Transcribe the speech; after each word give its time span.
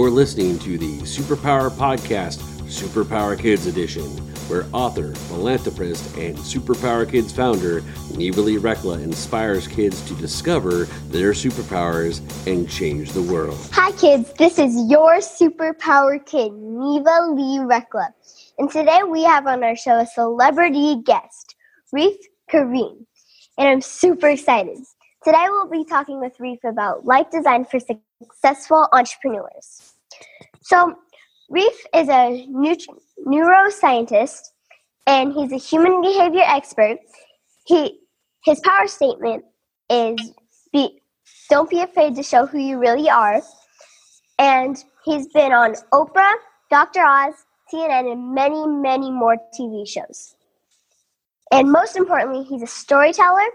You're 0.00 0.08
listening 0.08 0.58
to 0.60 0.78
the 0.78 0.96
Superpower 1.02 1.70
Podcast, 1.70 2.38
Superpower 2.70 3.38
Kids 3.38 3.66
Edition, 3.66 4.06
where 4.48 4.64
author, 4.72 5.14
philanthropist, 5.14 6.16
and 6.16 6.38
Superpower 6.38 7.08
Kids 7.08 7.34
founder 7.34 7.82
Neva 8.16 8.40
Lee 8.40 8.56
Recla 8.56 9.02
inspires 9.02 9.68
kids 9.68 10.00
to 10.08 10.14
discover 10.14 10.84
their 11.10 11.32
superpowers 11.32 12.22
and 12.50 12.66
change 12.66 13.12
the 13.12 13.20
world. 13.20 13.58
Hi, 13.72 13.92
kids. 13.92 14.32
This 14.38 14.58
is 14.58 14.74
your 14.90 15.18
superpower 15.18 16.24
kid, 16.24 16.54
Neva 16.54 17.32
Lee 17.32 17.58
Recla. 17.58 18.08
And 18.58 18.70
today 18.70 19.02
we 19.06 19.22
have 19.24 19.46
on 19.46 19.62
our 19.62 19.76
show 19.76 20.00
a 20.00 20.06
celebrity 20.06 21.02
guest, 21.04 21.56
Reef 21.92 22.16
Karim. 22.48 23.06
And 23.58 23.68
I'm 23.68 23.82
super 23.82 24.30
excited. 24.30 24.78
Today 25.22 25.44
we'll 25.50 25.68
be 25.68 25.84
talking 25.84 26.20
with 26.20 26.40
Reef 26.40 26.60
about 26.64 27.04
life 27.04 27.30
design 27.30 27.66
for 27.66 27.78
successful 27.78 28.88
entrepreneurs. 28.92 29.89
So, 30.62 30.94
Reef 31.48 31.72
is 31.94 32.08
a 32.08 32.46
neuroscientist 33.26 34.40
and 35.06 35.32
he's 35.32 35.52
a 35.52 35.56
human 35.56 36.00
behavior 36.00 36.44
expert. 36.44 36.98
He 37.66 37.98
his 38.44 38.60
power 38.60 38.86
statement 38.86 39.44
is 39.90 40.32
be 40.72 41.00
don't 41.48 41.68
be 41.68 41.80
afraid 41.80 42.14
to 42.16 42.22
show 42.22 42.46
who 42.46 42.58
you 42.58 42.78
really 42.78 43.10
are. 43.10 43.42
And 44.38 44.82
he's 45.04 45.26
been 45.28 45.52
on 45.52 45.74
Oprah, 45.92 46.32
Dr. 46.70 47.00
Oz, 47.00 47.34
CNN, 47.72 48.12
and 48.12 48.34
many, 48.34 48.66
many 48.66 49.10
more 49.10 49.36
TV 49.58 49.86
shows. 49.86 50.34
And 51.52 51.70
most 51.70 51.96
importantly, 51.96 52.44
he's 52.44 52.62
a 52.62 52.66
storyteller 52.66 53.48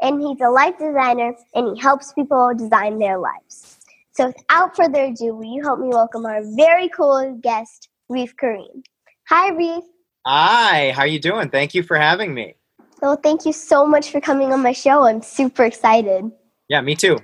and 0.00 0.20
he's 0.20 0.40
a 0.40 0.48
life 0.48 0.78
designer 0.78 1.34
and 1.54 1.76
he 1.76 1.82
helps 1.82 2.12
people 2.12 2.52
design 2.56 2.98
their 2.98 3.18
lives. 3.18 3.79
So 4.20 4.26
without 4.26 4.76
further 4.76 5.04
ado, 5.04 5.34
will 5.34 5.44
you 5.44 5.62
help 5.62 5.80
me 5.80 5.88
welcome 5.88 6.26
our 6.26 6.42
very 6.54 6.90
cool 6.90 7.38
guest, 7.40 7.88
Reef 8.10 8.36
Karim. 8.36 8.82
Hi, 9.30 9.50
Reef. 9.52 9.82
Hi, 10.26 10.90
how 10.90 11.04
are 11.04 11.06
you 11.06 11.18
doing? 11.18 11.48
Thank 11.48 11.72
you 11.72 11.82
for 11.82 11.96
having 11.96 12.34
me. 12.34 12.52
Well, 13.00 13.16
thank 13.16 13.46
you 13.46 13.54
so 13.54 13.86
much 13.86 14.10
for 14.10 14.20
coming 14.20 14.52
on 14.52 14.62
my 14.62 14.72
show. 14.72 15.04
I'm 15.04 15.22
super 15.22 15.64
excited. 15.64 16.30
Yeah, 16.68 16.82
me 16.82 16.96
too. 16.96 17.16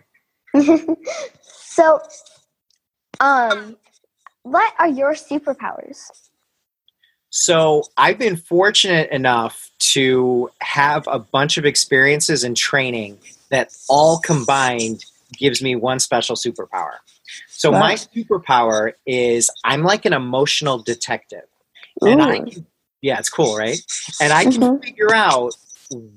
so, 1.43 2.01
um, 3.21 3.77
what 4.45 4.73
are 4.79 4.89
your 4.89 5.13
superpowers? 5.13 5.99
So, 7.29 7.83
I've 7.99 8.19
been 8.19 8.37
fortunate 8.37 9.11
enough 9.11 9.71
to 9.93 10.49
have 10.63 11.07
a 11.09 11.19
bunch 11.19 11.59
of 11.59 11.67
experiences 11.67 12.43
and 12.43 12.57
training 12.57 13.19
that 13.51 13.75
all 13.91 14.19
combined 14.21 15.05
gives 15.33 15.63
me 15.63 15.77
one 15.77 15.99
special 15.99 16.37
superpower. 16.37 16.93
So 17.49 17.71
wow. 17.71 17.81
my 17.81 17.95
superpower 17.95 18.93
is 19.07 19.51
I'm 19.65 19.83
like 19.83 20.05
an 20.05 20.13
emotional 20.13 20.79
detective. 20.79 21.45
Ooh. 22.05 22.09
And 22.09 22.23
I 22.23 22.39
can, 22.39 22.67
yeah, 23.03 23.19
it's 23.19 23.31
cool, 23.31 23.57
right? 23.57 23.79
And 24.21 24.33
I 24.33 24.45
can 24.45 24.53
mm-hmm. 24.53 24.83
figure 24.83 25.15
out 25.15 25.55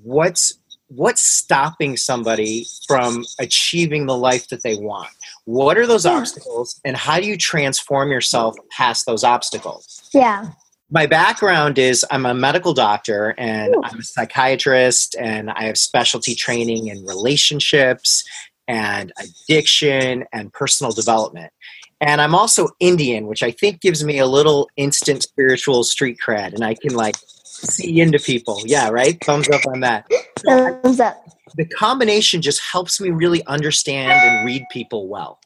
what's 0.03 0.55
what's 0.87 1.21
stopping 1.21 1.95
somebody 1.95 2.65
from 2.87 3.23
achieving 3.39 4.07
the 4.07 4.17
life 4.17 4.47
that 4.47 4.63
they 4.63 4.75
want. 4.75 5.09
What 5.45 5.77
are 5.77 5.85
those 5.85 6.05
yeah. 6.05 6.13
obstacles 6.13 6.81
and 6.83 6.97
how 6.97 7.19
do 7.19 7.27
you 7.27 7.37
transform 7.37 8.11
yourself 8.11 8.55
past 8.71 9.05
those 9.05 9.23
obstacles? 9.23 10.09
Yeah 10.13 10.49
my 10.91 11.05
background 11.05 11.77
is 11.77 12.05
I'm 12.09 12.25
a 12.25 12.33
medical 12.33 12.73
doctor 12.73 13.35
and 13.37 13.75
Ooh. 13.75 13.81
I'm 13.83 13.99
a 13.99 14.03
psychiatrist 14.03 15.15
and 15.19 15.51
I 15.51 15.63
have 15.63 15.77
specialty 15.77 16.35
training 16.35 16.87
in 16.87 17.05
relationships 17.05 18.23
and 18.69 19.11
addiction 19.19 20.23
and 20.31 20.53
personal 20.53 20.91
development. 20.93 21.51
And 21.99 22.21
I'm 22.21 22.35
also 22.35 22.69
Indian, 22.79 23.27
which 23.27 23.43
I 23.43 23.51
think 23.51 23.81
gives 23.81 24.03
me 24.05 24.19
a 24.19 24.27
little 24.27 24.69
instant 24.77 25.23
spiritual 25.23 25.83
street 25.83 26.17
cred 26.25 26.53
and 26.53 26.63
I 26.63 26.75
can 26.75 26.93
like 26.93 27.15
see 27.43 27.99
into 27.99 28.19
people. 28.19 28.61
Yeah, 28.65 28.89
right? 28.89 29.21
Thumbs 29.21 29.49
up 29.49 29.65
on 29.67 29.81
that. 29.81 30.09
Thumbs 30.45 30.99
up. 31.01 31.17
The 31.55 31.65
combination 31.65 32.41
just 32.41 32.61
helps 32.61 33.01
me 33.01 33.09
really 33.09 33.43
understand 33.47 34.11
and 34.11 34.45
read 34.45 34.63
people 34.71 35.09
well. 35.09 35.39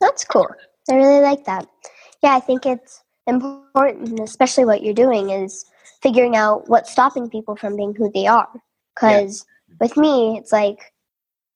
That's 0.00 0.24
cool. 0.24 0.48
I 0.90 0.94
really 0.94 1.20
like 1.20 1.44
that. 1.46 1.68
Yeah, 2.22 2.36
I 2.36 2.40
think 2.40 2.64
it's 2.64 3.02
important, 3.26 4.20
especially 4.20 4.64
what 4.64 4.82
you're 4.82 4.94
doing, 4.94 5.30
is 5.30 5.64
figuring 6.02 6.36
out 6.36 6.68
what's 6.68 6.92
stopping 6.92 7.28
people 7.28 7.56
from 7.56 7.76
being 7.76 7.94
who 7.94 8.10
they 8.14 8.26
are. 8.26 8.48
Because 8.94 9.44
yeah. 9.68 9.76
with 9.80 9.96
me, 9.96 10.38
it's 10.38 10.52
like, 10.52 10.93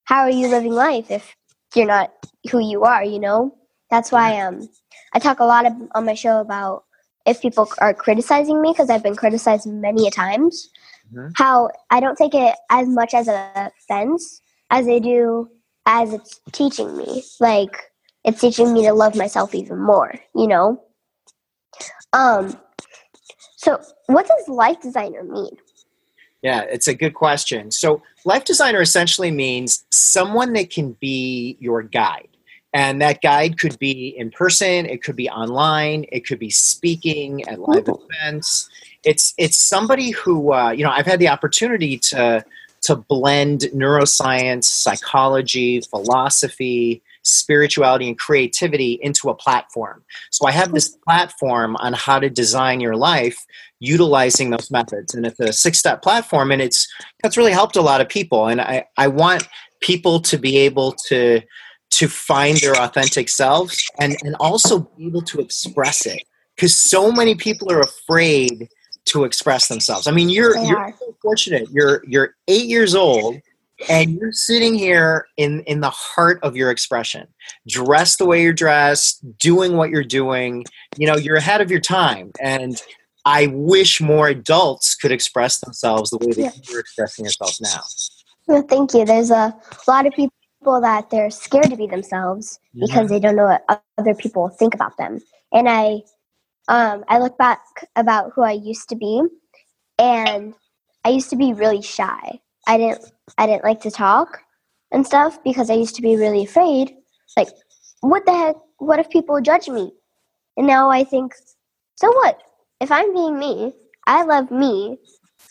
how 0.08 0.22
are 0.22 0.30
you 0.30 0.48
living 0.48 0.72
life 0.72 1.10
if 1.10 1.36
you're 1.74 1.86
not 1.86 2.10
who 2.50 2.58
you 2.60 2.84
are? 2.84 3.04
You 3.04 3.20
know, 3.20 3.54
that's 3.90 4.10
why 4.10 4.40
um, 4.40 4.66
I 5.12 5.18
talk 5.18 5.38
a 5.38 5.44
lot 5.44 5.66
of, 5.66 5.74
on 5.94 6.06
my 6.06 6.14
show 6.14 6.40
about 6.40 6.84
if 7.26 7.42
people 7.42 7.68
are 7.78 7.92
criticizing 7.92 8.62
me 8.62 8.72
because 8.72 8.88
I've 8.88 9.02
been 9.02 9.16
criticized 9.16 9.66
many 9.66 10.08
a 10.08 10.10
times. 10.10 10.70
Mm-hmm. 11.12 11.28
How 11.36 11.68
I 11.90 12.00
don't 12.00 12.16
take 12.16 12.34
it 12.34 12.54
as 12.70 12.88
much 12.88 13.12
as 13.12 13.28
a 13.28 13.70
offense 13.82 14.40
as 14.70 14.88
I 14.88 14.98
do 14.98 15.50
as 15.84 16.14
it's 16.14 16.40
teaching 16.52 16.96
me. 16.96 17.22
Like 17.38 17.76
it's 18.24 18.40
teaching 18.40 18.72
me 18.72 18.84
to 18.86 18.94
love 18.94 19.14
myself 19.14 19.54
even 19.54 19.78
more. 19.78 20.14
You 20.34 20.46
know. 20.46 20.82
Um, 22.14 22.58
so, 23.56 23.78
what 24.06 24.26
does 24.26 24.48
life 24.48 24.80
designer 24.80 25.22
mean? 25.22 25.54
Yeah, 26.42 26.62
it's 26.62 26.86
a 26.86 26.94
good 26.94 27.14
question. 27.14 27.70
So, 27.70 28.02
life 28.24 28.44
designer 28.44 28.80
essentially 28.80 29.30
means 29.30 29.84
someone 29.90 30.52
that 30.52 30.70
can 30.70 30.92
be 31.00 31.56
your 31.60 31.82
guide. 31.82 32.28
And 32.74 33.00
that 33.00 33.22
guide 33.22 33.58
could 33.58 33.78
be 33.78 34.14
in 34.16 34.30
person, 34.30 34.86
it 34.86 35.02
could 35.02 35.16
be 35.16 35.28
online, 35.30 36.04
it 36.12 36.26
could 36.26 36.38
be 36.38 36.50
speaking 36.50 37.48
at 37.48 37.58
live 37.60 37.88
Ooh. 37.88 38.00
events. 38.10 38.68
It's 39.04 39.34
it's 39.38 39.56
somebody 39.56 40.10
who 40.10 40.52
uh, 40.52 40.70
you 40.70 40.84
know 40.84 40.90
I've 40.90 41.06
had 41.06 41.18
the 41.18 41.28
opportunity 41.28 41.98
to 41.98 42.44
to 42.82 42.96
blend 42.96 43.62
neuroscience, 43.74 44.64
psychology, 44.64 45.80
philosophy, 45.80 47.02
spirituality 47.28 48.08
and 48.08 48.18
creativity 48.18 48.98
into 49.02 49.28
a 49.28 49.34
platform. 49.34 50.04
So 50.30 50.46
I 50.46 50.52
have 50.52 50.72
this 50.72 50.88
platform 50.88 51.76
on 51.76 51.92
how 51.92 52.18
to 52.18 52.30
design 52.30 52.80
your 52.80 52.96
life 52.96 53.36
utilizing 53.80 54.50
those 54.50 54.70
methods. 54.70 55.14
And 55.14 55.26
it's 55.26 55.40
a 55.40 55.52
six 55.52 55.78
step 55.78 56.02
platform 56.02 56.50
and 56.50 56.60
it's 56.60 56.88
that's 57.22 57.36
really 57.36 57.52
helped 57.52 57.76
a 57.76 57.82
lot 57.82 58.00
of 58.00 58.08
people. 58.08 58.48
And 58.48 58.60
I, 58.60 58.84
I 58.96 59.08
want 59.08 59.48
people 59.80 60.20
to 60.20 60.38
be 60.38 60.58
able 60.58 60.92
to 61.06 61.40
to 61.90 62.08
find 62.08 62.58
their 62.58 62.74
authentic 62.74 63.28
selves 63.28 63.82
and, 63.98 64.16
and 64.22 64.36
also 64.40 64.80
be 64.80 65.06
able 65.06 65.22
to 65.22 65.40
express 65.40 66.04
it. 66.06 66.22
Because 66.54 66.76
so 66.76 67.10
many 67.10 67.34
people 67.34 67.72
are 67.72 67.80
afraid 67.80 68.68
to 69.06 69.24
express 69.24 69.68
themselves. 69.68 70.06
I 70.06 70.10
mean, 70.10 70.28
you're 70.28 70.54
they 70.54 70.66
you're 70.66 70.94
so 70.98 71.16
fortunate. 71.22 71.68
You're 71.70 72.02
you're 72.06 72.34
eight 72.46 72.66
years 72.66 72.94
old 72.94 73.36
and 73.88 74.12
you're 74.12 74.32
sitting 74.32 74.74
here 74.74 75.26
in 75.36 75.60
in 75.62 75.80
the 75.80 75.90
heart 75.90 76.40
of 76.42 76.56
your 76.56 76.70
expression 76.70 77.26
dressed 77.68 78.18
the 78.18 78.26
way 78.26 78.42
you're 78.42 78.52
dressed 78.52 79.24
doing 79.38 79.76
what 79.76 79.90
you're 79.90 80.02
doing 80.02 80.64
you 80.96 81.06
know 81.06 81.16
you're 81.16 81.36
ahead 81.36 81.60
of 81.60 81.70
your 81.70 81.80
time. 81.80 82.32
And 82.40 82.82
i 83.24 83.48
wish 83.48 84.00
more 84.00 84.28
adults 84.28 84.94
could 84.94 85.12
express 85.12 85.60
themselves 85.60 86.10
the 86.10 86.18
way 86.18 86.32
that 86.32 86.40
yeah. 86.40 86.50
you're 86.70 86.80
expressing 86.80 87.24
yourself 87.24 87.56
now. 87.60 87.82
Well, 88.46 88.62
thank 88.62 88.94
you. 88.94 89.04
There's 89.04 89.30
a 89.30 89.54
lot 89.86 90.06
of 90.06 90.14
people 90.14 90.80
that 90.80 91.10
they're 91.10 91.30
scared 91.30 91.70
to 91.70 91.76
be 91.76 91.86
themselves 91.86 92.58
mm-hmm. 92.74 92.86
because 92.86 93.10
they 93.10 93.20
don't 93.20 93.36
know 93.36 93.44
what 93.44 93.82
other 93.98 94.14
people 94.14 94.48
think 94.48 94.74
about 94.74 94.96
them. 94.96 95.20
And 95.52 95.68
i 95.68 96.00
um, 96.68 97.04
i 97.08 97.18
look 97.18 97.38
back 97.38 97.60
about 97.96 98.32
who 98.34 98.42
i 98.42 98.52
used 98.52 98.88
to 98.88 98.96
be 98.96 99.22
and 99.98 100.54
i 101.04 101.08
used 101.08 101.30
to 101.30 101.36
be 101.36 101.52
really 101.52 101.82
shy 101.82 102.40
I 102.68 102.76
didn't 102.76 103.10
I 103.36 103.46
didn't 103.46 103.64
like 103.64 103.80
to 103.80 103.90
talk 103.90 104.40
and 104.92 105.06
stuff 105.06 105.42
because 105.42 105.70
I 105.70 105.74
used 105.74 105.96
to 105.96 106.02
be 106.02 106.16
really 106.16 106.44
afraid. 106.44 106.94
Like, 107.36 107.48
what 108.00 108.24
the 108.26 108.32
heck? 108.32 108.56
What 108.78 109.00
if 109.00 109.10
people 109.10 109.40
judge 109.40 109.68
me? 109.68 109.92
And 110.56 110.66
now 110.66 110.90
I 110.90 111.04
think, 111.04 111.34
so 111.96 112.12
what? 112.12 112.40
If 112.80 112.92
I'm 112.92 113.12
being 113.12 113.38
me, 113.38 113.72
I 114.06 114.24
love 114.24 114.50
me, 114.50 114.98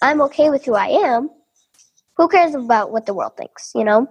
I'm 0.02 0.22
okay 0.24 0.50
with 0.50 0.66
who 0.66 0.76
I 0.76 0.88
am. 0.88 1.30
Who 2.16 2.28
cares 2.28 2.56
about 2.56 2.92
what 2.92 3.06
the 3.06 3.14
world 3.14 3.38
thinks, 3.38 3.72
you 3.76 3.84
know? 3.84 4.08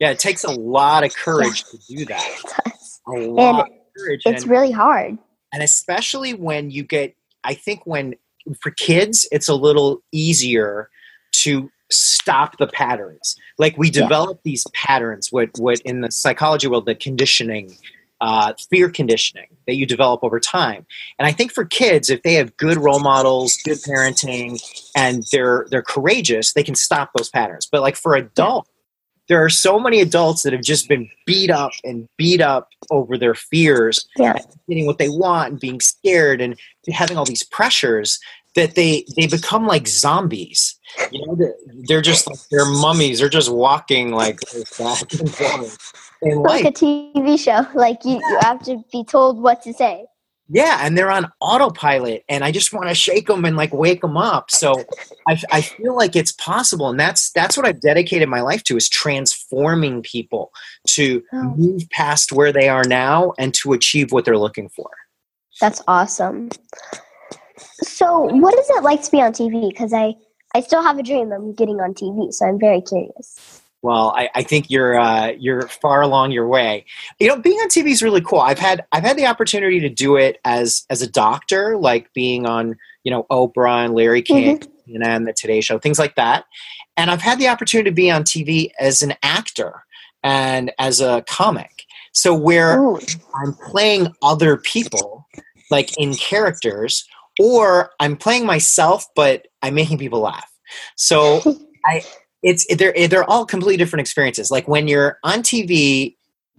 Yeah, 0.00 0.10
it 0.10 0.18
takes 0.18 0.42
a 0.44 0.50
lot 0.50 1.04
of 1.04 1.14
courage 1.14 1.64
to 1.64 1.78
do 1.88 2.04
that. 2.06 2.26
It 2.44 2.52
does. 2.64 3.00
A 3.06 3.12
lot 3.12 3.48
and 3.48 3.58
of 3.60 3.66
courage. 3.96 4.22
It's 4.24 4.42
and, 4.42 4.50
really 4.50 4.72
hard. 4.72 5.18
And 5.52 5.62
especially 5.62 6.34
when 6.34 6.70
you 6.70 6.82
get, 6.82 7.14
I 7.44 7.54
think 7.54 7.82
when, 7.84 8.14
for 8.60 8.70
kids, 8.70 9.28
it's 9.30 9.48
a 9.48 9.54
little 9.54 10.02
easier 10.12 10.90
to 11.42 11.70
stop 11.90 12.58
the 12.58 12.66
patterns. 12.66 13.36
Like 13.58 13.76
we 13.76 13.90
develop 13.90 14.38
yeah. 14.38 14.50
these 14.50 14.66
patterns, 14.72 15.30
what 15.30 15.50
what 15.58 15.80
in 15.80 16.00
the 16.00 16.10
psychology 16.10 16.66
world, 16.66 16.86
the 16.86 16.94
conditioning, 16.94 17.76
uh, 18.20 18.52
fear 18.70 18.90
conditioning 18.90 19.46
that 19.66 19.76
you 19.76 19.86
develop 19.86 20.22
over 20.22 20.40
time. 20.40 20.86
And 21.18 21.26
I 21.26 21.32
think 21.32 21.52
for 21.52 21.64
kids, 21.64 22.10
if 22.10 22.22
they 22.22 22.34
have 22.34 22.56
good 22.56 22.76
role 22.76 23.00
models, 23.00 23.56
good 23.64 23.78
parenting, 23.78 24.60
and 24.96 25.24
they're 25.32 25.66
they're 25.70 25.82
courageous, 25.82 26.52
they 26.52 26.62
can 26.62 26.74
stop 26.74 27.10
those 27.16 27.30
patterns. 27.30 27.68
But 27.70 27.82
like 27.82 27.96
for 27.96 28.14
adults, 28.14 28.70
there 29.28 29.42
are 29.44 29.48
so 29.48 29.78
many 29.78 30.00
adults 30.00 30.42
that 30.42 30.52
have 30.52 30.62
just 30.62 30.88
been 30.88 31.08
beat 31.24 31.50
up 31.50 31.70
and 31.84 32.08
beat 32.18 32.40
up 32.40 32.68
over 32.90 33.16
their 33.16 33.34
fears, 33.34 34.06
Yeah. 34.18 34.36
getting 34.68 34.86
what 34.86 34.98
they 34.98 35.08
want 35.08 35.52
and 35.52 35.60
being 35.60 35.80
scared 35.80 36.40
and 36.40 36.58
having 36.92 37.16
all 37.16 37.24
these 37.24 37.44
pressures 37.44 38.18
that 38.56 38.74
they 38.74 39.04
they 39.16 39.28
become 39.28 39.66
like 39.66 39.86
zombies. 39.86 40.76
You 41.10 41.26
know, 41.26 41.34
they're, 41.36 41.54
they're 41.88 42.00
just 42.02 42.26
like 42.28 42.38
they're 42.50 42.64
mummies. 42.66 43.18
They're 43.20 43.28
just 43.28 43.52
walking 43.52 44.12
like 44.12 44.38
back 44.78 45.12
and 45.12 45.34
forth 45.34 45.92
in 46.22 46.38
Like 46.42 46.64
life. 46.64 46.66
a 46.66 46.72
TV 46.72 47.38
show. 47.38 47.66
Like 47.74 48.04
you, 48.04 48.14
you 48.16 48.38
have 48.42 48.62
to 48.64 48.82
be 48.92 49.04
told 49.04 49.40
what 49.42 49.62
to 49.62 49.72
say. 49.72 50.06
Yeah, 50.52 50.80
and 50.82 50.98
they're 50.98 51.12
on 51.12 51.30
autopilot, 51.40 52.24
and 52.28 52.42
I 52.42 52.50
just 52.50 52.72
want 52.72 52.88
to 52.88 52.94
shake 52.94 53.28
them 53.28 53.44
and 53.44 53.56
like 53.56 53.72
wake 53.72 54.00
them 54.00 54.16
up. 54.16 54.50
So 54.50 54.74
I, 55.28 55.40
I 55.52 55.60
feel 55.60 55.94
like 55.94 56.16
it's 56.16 56.32
possible, 56.32 56.88
and 56.90 56.98
that's 56.98 57.30
that's 57.30 57.56
what 57.56 57.66
I've 57.68 57.80
dedicated 57.80 58.28
my 58.28 58.40
life 58.40 58.64
to 58.64 58.76
is 58.76 58.88
transforming 58.88 60.02
people 60.02 60.50
to 60.88 61.22
Oh. 61.32 61.54
move 61.56 61.88
past 61.90 62.32
where 62.32 62.52
they 62.52 62.68
are 62.68 62.82
now 62.82 63.32
and 63.38 63.54
to 63.54 63.72
achieve 63.74 64.10
what 64.10 64.24
they're 64.24 64.36
looking 64.38 64.68
for. 64.68 64.90
That's 65.60 65.80
awesome. 65.86 66.48
So, 67.82 68.22
what 68.22 68.58
is 68.58 68.68
it 68.70 68.82
like 68.82 69.02
to 69.02 69.10
be 69.12 69.20
on 69.22 69.32
TV? 69.32 69.68
Because 69.68 69.92
I, 69.92 70.14
I 70.54 70.60
still 70.60 70.82
have 70.82 70.98
a 70.98 71.02
dream 71.02 71.32
of 71.32 71.56
getting 71.56 71.80
on 71.80 71.94
TV, 71.94 72.32
so 72.32 72.46
I'm 72.46 72.58
very 72.58 72.80
curious. 72.80 73.60
Well, 73.82 74.12
I, 74.14 74.28
I 74.34 74.42
think 74.42 74.70
you're 74.70 74.98
uh, 74.98 75.32
you're 75.38 75.62
far 75.68 76.02
along 76.02 76.32
your 76.32 76.46
way. 76.46 76.84
You 77.18 77.28
know, 77.28 77.38
being 77.38 77.58
on 77.60 77.68
TV 77.68 77.90
is 77.90 78.02
really 78.02 78.20
cool. 78.20 78.40
I've 78.40 78.58
had 78.58 78.84
I've 78.92 79.04
had 79.04 79.16
the 79.16 79.26
opportunity 79.26 79.80
to 79.80 79.88
do 79.88 80.16
it 80.16 80.38
as 80.44 80.84
as 80.90 81.00
a 81.00 81.10
doctor, 81.10 81.78
like 81.78 82.12
being 82.12 82.46
on 82.46 82.76
you 83.04 83.10
know 83.10 83.26
Oprah 83.30 83.84
and 83.84 83.94
Larry 83.94 84.22
King 84.22 84.60
and 85.02 85.26
the 85.26 85.32
Today 85.32 85.60
Show, 85.60 85.78
things 85.78 85.98
like 85.98 86.16
that. 86.16 86.44
And 86.96 87.10
I've 87.10 87.22
had 87.22 87.38
the 87.38 87.48
opportunity 87.48 87.88
to 87.88 87.94
be 87.94 88.10
on 88.10 88.24
TV 88.24 88.70
as 88.78 89.00
an 89.00 89.14
actor 89.22 89.84
and 90.22 90.72
as 90.78 91.00
a 91.00 91.24
comic. 91.26 91.84
So 92.12 92.34
where 92.34 92.78
Ooh, 92.78 92.98
I'm 93.34 93.54
playing 93.54 94.08
other 94.22 94.58
people, 94.58 95.26
like 95.70 95.96
in 95.96 96.14
characters, 96.14 97.08
or 97.40 97.90
I'm 98.00 98.16
playing 98.16 98.44
myself, 98.44 99.06
but 99.16 99.48
I'm 99.62 99.74
making 99.74 99.96
people 99.96 100.20
laugh. 100.20 100.50
So 100.96 101.40
I, 101.86 102.02
it's 102.42 102.66
they're 102.76 102.92
they're 103.08 103.28
all 103.28 103.46
completely 103.46 103.78
different 103.78 104.00
experiences. 104.00 104.50
Like 104.50 104.68
when 104.68 104.88
you're 104.88 105.18
on 105.24 105.42
TV, 105.42 106.16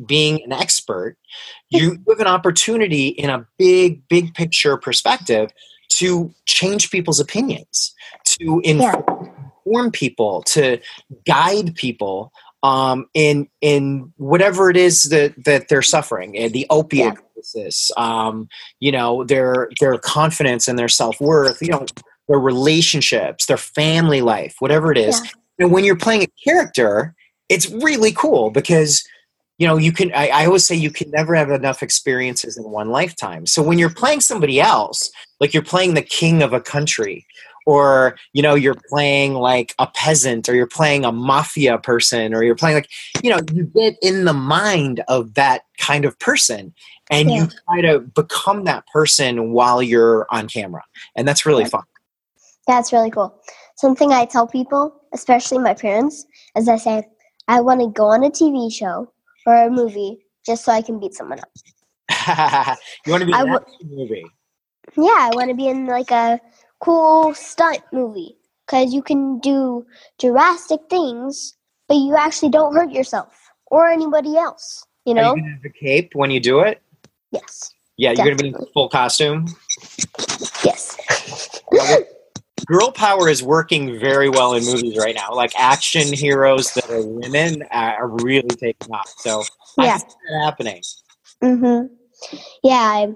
being 0.08 0.42
an 0.44 0.52
expert, 0.52 1.18
you 1.70 1.98
have 2.10 2.20
an 2.20 2.28
opportunity 2.28 3.10
in 3.10 3.30
a 3.30 3.46
big 3.58 4.08
big 4.08 4.34
picture 4.34 4.76
perspective 4.76 5.52
to 5.90 6.34
change 6.46 6.90
people's 6.90 7.20
opinions, 7.20 7.94
to 8.26 8.62
Yeah. 8.64 9.02
inform 9.66 9.92
people, 9.92 10.42
to 10.44 10.80
guide 11.26 11.76
people 11.76 12.32
um, 12.64 13.08
in 13.14 13.48
in 13.62 14.14
whatever 14.18 14.70
it 14.70 14.78
is 14.78 15.04
that 15.04 15.34
that 15.46 15.68
they're 15.68 15.82
suffering, 15.82 16.34
the 16.34 16.66
opiate 16.70 17.16
crisis, 17.34 17.92
um, 17.98 18.48
you 18.80 18.92
know, 18.92 19.24
their 19.24 19.70
their 19.80 19.98
confidence 19.98 20.68
and 20.68 20.78
their 20.78 20.88
self 20.88 21.20
worth, 21.20 21.62
you 21.62 21.70
know, 21.70 21.86
their 22.28 22.40
relationships, 22.40 23.46
their 23.46 23.58
family 23.58 24.22
life, 24.22 24.56
whatever 24.60 24.92
it 24.92 24.98
is. 24.98 25.22
And 25.60 25.72
when 25.72 25.84
you're 25.84 25.98
playing 25.98 26.24
a 26.24 26.28
character, 26.44 27.14
it's 27.50 27.70
really 27.70 28.12
cool 28.12 28.52
because 28.52 29.04
you 29.58 29.68
know 29.68 29.78
you 29.78 29.92
can 29.92 30.12
I, 30.14 30.28
I 30.30 30.46
always 30.46 30.66
say 30.66 30.76
you 30.76 30.92
can 30.92 31.12
never 31.12 31.36
have 31.36 31.52
enough 31.52 31.84
experiences 31.84 32.58
in 32.58 32.64
one 32.64 32.90
lifetime. 32.90 33.46
So 33.46 33.62
when 33.62 33.78
you're 33.78 33.94
playing 33.94 34.22
somebody 34.22 34.60
else 34.60 35.12
like 35.40 35.54
you're 35.54 35.64
playing 35.64 35.96
the 35.96 36.02
king 36.02 36.42
of 36.42 36.54
a 36.54 36.62
country 36.62 37.26
or 37.66 38.16
you 38.34 38.42
know 38.42 38.56
you're 38.56 38.78
playing 38.90 39.34
like 39.34 39.74
a 39.80 39.88
peasant 39.88 40.48
or 40.50 40.56
you're 40.56 40.68
playing 40.68 41.06
a 41.06 41.12
mafia 41.12 41.78
person 41.78 42.34
or 42.34 42.44
you're 42.44 42.56
playing 42.56 42.76
like 42.76 42.90
you 43.24 43.30
know 43.30 43.40
you 43.54 43.64
get 43.66 43.96
in 44.02 44.26
the 44.26 44.34
mind 44.34 45.04
of 45.08 45.34
that 45.36 45.64
kind 45.78 46.06
of 46.06 46.18
person 46.20 46.74
and 47.10 47.30
Yeah. 47.30 47.38
you 47.38 47.50
try 47.68 47.82
to 47.82 48.00
become 48.00 48.64
that 48.64 48.86
person 48.88 49.52
while 49.52 49.82
you're 49.82 50.28
on 50.32 50.48
camera 50.48 50.84
and 51.16 51.28
that's 51.28 51.46
really 51.46 51.66
fun 51.66 51.84
that's 52.68 52.94
really 52.94 53.12
cool. 53.12 53.42
Something 53.76 54.12
I 54.12 54.26
tell 54.26 54.48
people, 54.48 54.94
especially 55.14 55.58
my 55.58 55.74
parents, 55.74 56.26
is 56.56 56.68
I 56.70 56.78
say, 56.78 57.08
I 57.48 57.62
want 57.62 57.82
to 57.82 57.88
go 57.88 58.06
on 58.06 58.24
a 58.24 58.30
TV 58.30 58.72
show 58.72 59.12
or 59.46 59.66
a 59.66 59.70
movie 59.70 60.20
just 60.46 60.66
so 60.66 60.72
I 60.72 60.82
can 60.82 61.00
beat 61.00 61.14
someone 61.14 61.40
up. 61.40 61.50
you 63.06 63.12
want 63.12 63.22
to 63.22 63.28
be 63.28 63.34
in 63.34 63.40
an 63.40 63.48
w- 63.48 63.66
movie 63.84 64.26
Yeah, 64.98 65.18
I 65.18 65.32
want 65.34 65.50
to 65.50 65.56
be 65.56 65.68
in 65.68 65.88
like 65.88 66.12
a 66.12 66.40
cool 66.82 67.34
stunt 67.34 67.82
movie 67.94 68.38
because 68.66 68.94
you 68.94 69.02
can 69.02 69.40
do 69.40 69.86
drastic 70.20 70.80
things, 70.90 71.56
but 71.88 71.96
you 71.96 72.16
actually 72.16 72.50
don't 72.50 72.74
hurt 72.74 72.92
yourself 72.92 73.52
or 73.68 73.88
anybody 73.88 74.36
else. 74.38 74.86
You 75.06 75.14
are 75.16 75.24
know? 75.24 75.36
you 75.36 75.44
have 75.44 75.66
a 75.66 75.70
cape 75.70 76.12
when 76.14 76.30
you 76.32 76.40
do 76.40 76.60
it 76.60 76.82
Yes. 77.32 77.74
yeah 77.98 78.12
you're 78.12 78.26
gonna 78.26 78.36
be 78.36 78.50
in 78.50 78.68
full 78.74 78.88
costume 78.90 79.48
Yes. 80.64 80.96
girl 82.66 82.92
power 82.92 83.28
is 83.30 83.42
working 83.42 84.00
very 84.00 84.30
well 84.30 84.54
in 84.54 84.64
movies 84.64 84.98
right 84.98 85.16
now. 85.16 85.34
Like 85.34 85.52
action 85.60 86.14
heroes 86.14 86.72
that 86.74 86.90
are 86.90 87.02
women 87.02 87.64
uh, 87.72 87.96
are 87.98 88.08
really 88.08 88.56
taking 88.56 88.92
off. 88.94 89.12
So 89.18 89.44
Yeah. 89.78 89.98
can 89.98 90.00
see 90.00 90.16
that 90.30 90.44
happening. 90.46 90.82
Mhm. 91.44 91.90
Yeah, 92.64 92.80
I 92.80 93.16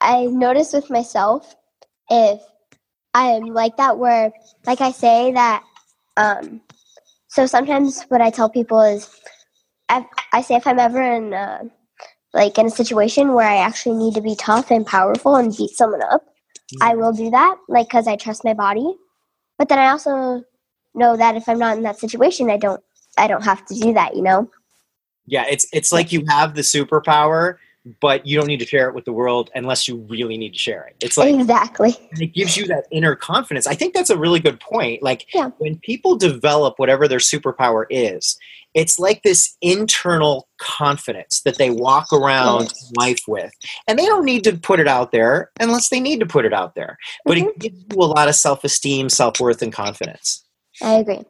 I 0.00 0.26
noticed 0.26 0.74
with 0.74 0.90
myself 0.90 1.56
if 2.10 2.42
I'm 3.16 3.46
like 3.46 3.78
that 3.78 3.98
where 3.98 4.30
like 4.66 4.82
I 4.82 4.90
say 4.90 5.32
that 5.32 5.64
um 6.18 6.60
so 7.28 7.46
sometimes 7.46 8.02
what 8.08 8.20
I 8.20 8.28
tell 8.28 8.50
people 8.50 8.82
is 8.82 9.08
I 9.88 10.04
I 10.34 10.42
say 10.42 10.56
if 10.56 10.66
I'm 10.66 10.78
ever 10.78 11.02
in 11.02 11.32
uh, 11.32 11.64
like 12.34 12.58
in 12.58 12.66
a 12.66 12.70
situation 12.70 13.32
where 13.32 13.48
I 13.48 13.56
actually 13.56 13.96
need 13.96 14.14
to 14.16 14.20
be 14.20 14.36
tough 14.36 14.70
and 14.70 14.86
powerful 14.86 15.36
and 15.36 15.56
beat 15.56 15.70
someone 15.70 16.02
up, 16.02 16.26
I 16.82 16.94
will 16.94 17.12
do 17.12 17.30
that 17.30 17.56
like 17.68 17.88
cuz 17.88 18.06
I 18.06 18.16
trust 18.16 18.44
my 18.44 18.52
body. 18.52 18.94
But 19.56 19.70
then 19.70 19.78
I 19.78 19.88
also 19.88 20.44
know 20.94 21.16
that 21.16 21.36
if 21.36 21.48
I'm 21.48 21.58
not 21.58 21.78
in 21.78 21.84
that 21.84 21.98
situation, 21.98 22.50
I 22.50 22.58
don't 22.58 22.82
I 23.16 23.28
don't 23.28 23.44
have 23.44 23.64
to 23.66 23.74
do 23.74 23.94
that, 23.94 24.14
you 24.14 24.22
know? 24.22 24.50
Yeah, 25.24 25.46
it's 25.48 25.66
it's 25.72 25.90
like 25.90 26.12
you 26.12 26.22
have 26.28 26.54
the 26.54 26.60
superpower, 26.60 27.56
but 28.00 28.26
you 28.26 28.36
don't 28.36 28.46
need 28.46 28.58
to 28.60 28.66
share 28.66 28.88
it 28.88 28.94
with 28.94 29.04
the 29.04 29.12
world 29.12 29.50
unless 29.54 29.86
you 29.86 29.96
really 30.08 30.36
need 30.36 30.52
to 30.52 30.58
share 30.58 30.84
it. 30.86 30.96
It's 31.00 31.16
like 31.16 31.34
exactly. 31.34 31.96
and 32.10 32.20
it 32.20 32.34
gives 32.34 32.56
you 32.56 32.66
that 32.66 32.86
inner 32.90 33.14
confidence. 33.14 33.66
I 33.66 33.74
think 33.74 33.94
that's 33.94 34.10
a 34.10 34.18
really 34.18 34.40
good 34.40 34.60
point. 34.60 35.02
Like 35.02 35.26
Yeah. 35.32 35.50
when 35.58 35.78
people 35.78 36.16
develop 36.16 36.78
whatever 36.78 37.06
their 37.06 37.18
superpower 37.18 37.86
is, 37.90 38.36
it's 38.74 38.98
like 38.98 39.22
this 39.22 39.56
internal 39.62 40.48
confidence 40.58 41.40
that 41.42 41.56
they 41.56 41.70
walk 41.70 42.12
around 42.12 42.72
life 42.98 43.22
with. 43.26 43.50
And 43.88 43.98
they 43.98 44.04
don't 44.04 44.24
need 44.24 44.44
to 44.44 44.56
put 44.56 44.80
it 44.80 44.86
out 44.86 45.12
there 45.12 45.50
unless 45.60 45.88
they 45.88 46.00
need 46.00 46.20
to 46.20 46.26
put 46.26 46.44
it 46.44 46.52
out 46.52 46.74
there. 46.74 46.98
But 47.24 47.38
it 47.38 47.44
mm-hmm. 47.44 47.58
gives 47.58 47.76
you 47.90 48.02
a 48.02 48.04
lot 48.04 48.28
of 48.28 48.34
self-esteem, 48.34 49.08
self-worth 49.08 49.62
and 49.62 49.72
confidence. 49.72 50.44
I 50.82 50.94
agree. 50.96 51.24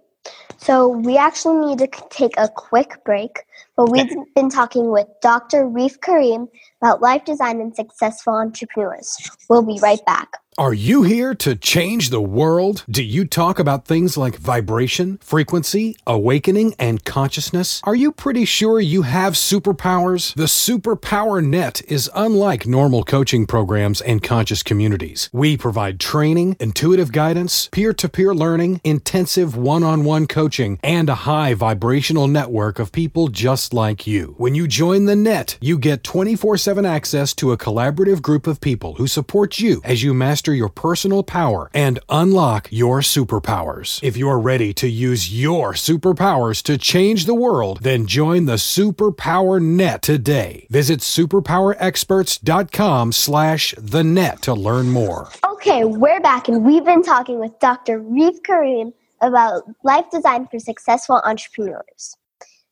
So 0.58 0.88
we 0.88 1.16
actually 1.16 1.66
need 1.66 1.78
to 1.78 1.88
take 2.10 2.32
a 2.36 2.48
quick 2.48 3.04
break, 3.04 3.44
but 3.76 3.90
we've 3.90 4.10
been 4.34 4.48
talking 4.48 4.90
with 4.90 5.06
Dr. 5.20 5.66
Reef 5.66 6.00
Karim 6.00 6.48
about 6.80 7.02
life 7.02 7.24
design 7.24 7.60
and 7.60 7.74
successful 7.74 8.34
entrepreneurs. 8.34 9.16
We'll 9.48 9.62
be 9.62 9.78
right 9.82 10.04
back. 10.06 10.28
Are 10.58 10.72
you 10.72 11.02
here 11.02 11.34
to 11.34 11.54
change 11.54 12.08
the 12.08 12.22
world? 12.22 12.86
Do 12.88 13.02
you 13.02 13.26
talk 13.26 13.58
about 13.58 13.84
things 13.84 14.16
like 14.16 14.36
vibration, 14.36 15.18
frequency, 15.18 15.98
awakening, 16.06 16.74
and 16.78 17.04
consciousness? 17.04 17.82
Are 17.84 17.94
you 17.94 18.10
pretty 18.10 18.46
sure 18.46 18.80
you 18.80 19.02
have 19.02 19.34
superpowers? 19.34 20.32
The 20.34 20.44
Superpower 20.44 21.44
Net 21.44 21.82
is 21.88 22.10
unlike 22.14 22.66
normal 22.66 23.04
coaching 23.04 23.46
programs 23.46 24.00
and 24.00 24.22
conscious 24.22 24.62
communities. 24.62 25.28
We 25.30 25.58
provide 25.58 26.00
training, 26.00 26.56
intuitive 26.58 27.12
guidance, 27.12 27.68
peer 27.70 27.92
to 27.92 28.08
peer 28.08 28.34
learning, 28.34 28.80
intensive 28.82 29.58
one 29.58 29.82
on 29.82 30.04
one 30.04 30.26
coaching, 30.26 30.80
and 30.82 31.10
a 31.10 31.26
high 31.26 31.52
vibrational 31.52 32.28
network 32.28 32.78
of 32.78 32.92
people 32.92 33.28
just 33.28 33.65
like 33.72 34.06
you. 34.06 34.34
When 34.38 34.54
you 34.54 34.66
join 34.66 35.06
the 35.06 35.16
net, 35.16 35.58
you 35.60 35.78
get 35.78 36.04
24 36.04 36.56
7 36.56 36.84
access 36.84 37.34
to 37.34 37.52
a 37.52 37.58
collaborative 37.58 38.22
group 38.22 38.46
of 38.46 38.60
people 38.60 38.94
who 38.94 39.06
support 39.06 39.58
you 39.58 39.80
as 39.84 40.02
you 40.02 40.14
master 40.14 40.54
your 40.54 40.68
personal 40.68 41.22
power 41.22 41.70
and 41.72 41.98
unlock 42.08 42.68
your 42.70 43.00
superpowers. 43.00 44.02
If 44.02 44.16
you're 44.16 44.38
ready 44.38 44.72
to 44.74 44.88
use 44.88 45.32
your 45.32 45.72
superpowers 45.72 46.62
to 46.64 46.78
change 46.78 47.26
the 47.26 47.34
world, 47.34 47.80
then 47.82 48.06
join 48.06 48.46
the 48.46 48.54
Superpower 48.54 49.62
Net 49.62 50.02
today. 50.02 50.66
Visit 50.70 51.00
superpowerexperts.com 51.00 53.12
slash 53.12 53.74
the 53.78 54.04
net 54.04 54.42
to 54.42 54.54
learn 54.54 54.90
more. 54.90 55.30
Okay, 55.44 55.84
we're 55.84 56.20
back, 56.20 56.48
and 56.48 56.64
we've 56.64 56.84
been 56.84 57.02
talking 57.02 57.38
with 57.38 57.58
Dr. 57.58 57.98
Reef 57.98 58.42
Karim 58.42 58.92
about 59.20 59.64
life 59.82 60.08
design 60.10 60.46
for 60.46 60.58
successful 60.58 61.20
entrepreneurs. 61.24 62.16